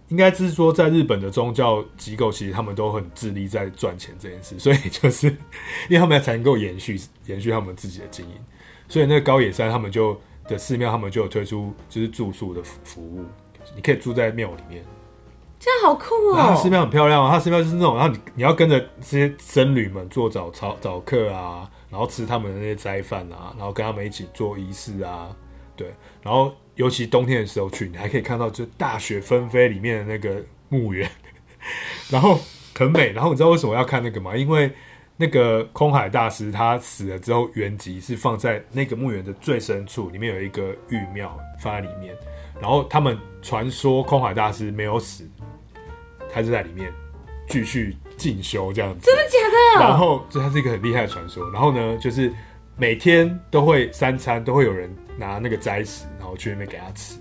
[0.10, 8.36] 应该是说，在日本的宗教机构，其实他们都很致力在赚钱这件事， 所以就是因为他们才能够延续延续他们自己的经营，
[8.88, 10.16] 所以那个高野山他们就
[10.48, 13.26] 的寺庙，他们就有推出就是住宿的服务，
[13.76, 14.86] 你可以住在庙里面。
[15.66, 16.36] 这样好酷哦！
[16.38, 25.36] 它寺庙很漂亮啊，它寺庙就是那种，然后你你要跟着这些僧侣们做早操早课啊，然后吃他们的那些斋饭啊，然后跟他们一起做仪式啊，
[25.76, 25.92] 对，
[26.22, 30.40] 然后尤其冬天的时候去，你还可以看到就大雪纷飞里面的那个
[30.70, 31.10] 墓园，
[32.12, 32.38] 然后
[32.78, 33.12] 很美。
[33.12, 34.38] 然后你知道为什么要看那个吗？
[34.38, 34.72] 因为
[35.18, 42.16] 那个空海大师他死了之后，原籍是放在那个墓园的最深处，里面有一个玉庙放在里面，
[42.62, 45.28] 然后他们传说空海大师没有死。
[46.36, 46.92] 他就在里面
[47.48, 49.40] 继续进修这样子，真的假
[49.80, 49.86] 的？
[49.86, 51.50] 然后这它是一个很厉害的传说。
[51.52, 52.30] 然后呢，就是
[52.76, 57.16] 每天都会三餐都会有人拿那个斋食，然后去那边给他吃。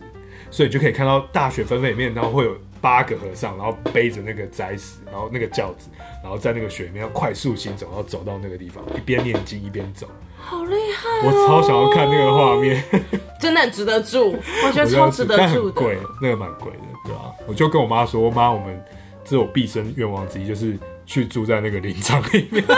[0.50, 5.88] 所以就可以看到大雪纷飞里面，然后会有八个和尚，然后背着那个斋食，然后那个轿子，
[6.22, 11.32] 然后在那个雪里面要快速行走，然后走到那个地方，一边念经一边走，好厉害哦！
[11.32, 12.82] 我超想要看那个画面。
[13.40, 15.72] 真的很值得住，我觉得超值得住的。
[15.72, 17.26] 贵，那个蛮贵的，对吧、啊？
[17.46, 18.82] 我就跟我妈说，妈，我们
[19.24, 22.62] 这是我毕生愿望之一，就是去住在那个林场里面。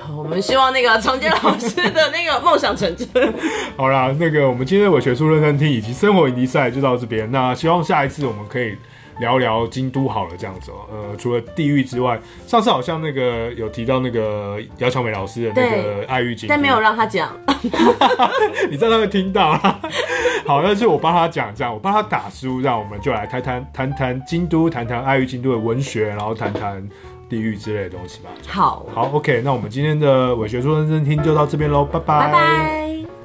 [0.00, 3.34] 好，我们希望那个长杰老师的那个梦想成真。
[3.76, 7.30] 好啦，那个我们今天的伪学术认真听以及生活影题赛就到这边。
[7.30, 8.76] 那希望下一次我们可以。
[9.20, 10.96] 聊聊京都好了，这样子哦、喔。
[11.10, 17.30] 呃，除了地狱之外，上次好像那个有提到那个姚巧美老师的那个爱玉京都，但没有让他讲。
[18.70, 19.80] 你在那边听到啊？
[20.46, 26.88] 好，那是我帮他讲，这样我帮他打书，让我们就来谈谈谈谈京都，谈谈爱玉京都的文学，然后谈谈
[27.28, 28.30] 地狱之类的东西吧。
[28.48, 32.26] 好，好，OK，那我们今天的伪学术认真听就到这边喽，拜拜。
[32.26, 33.19] 拜拜。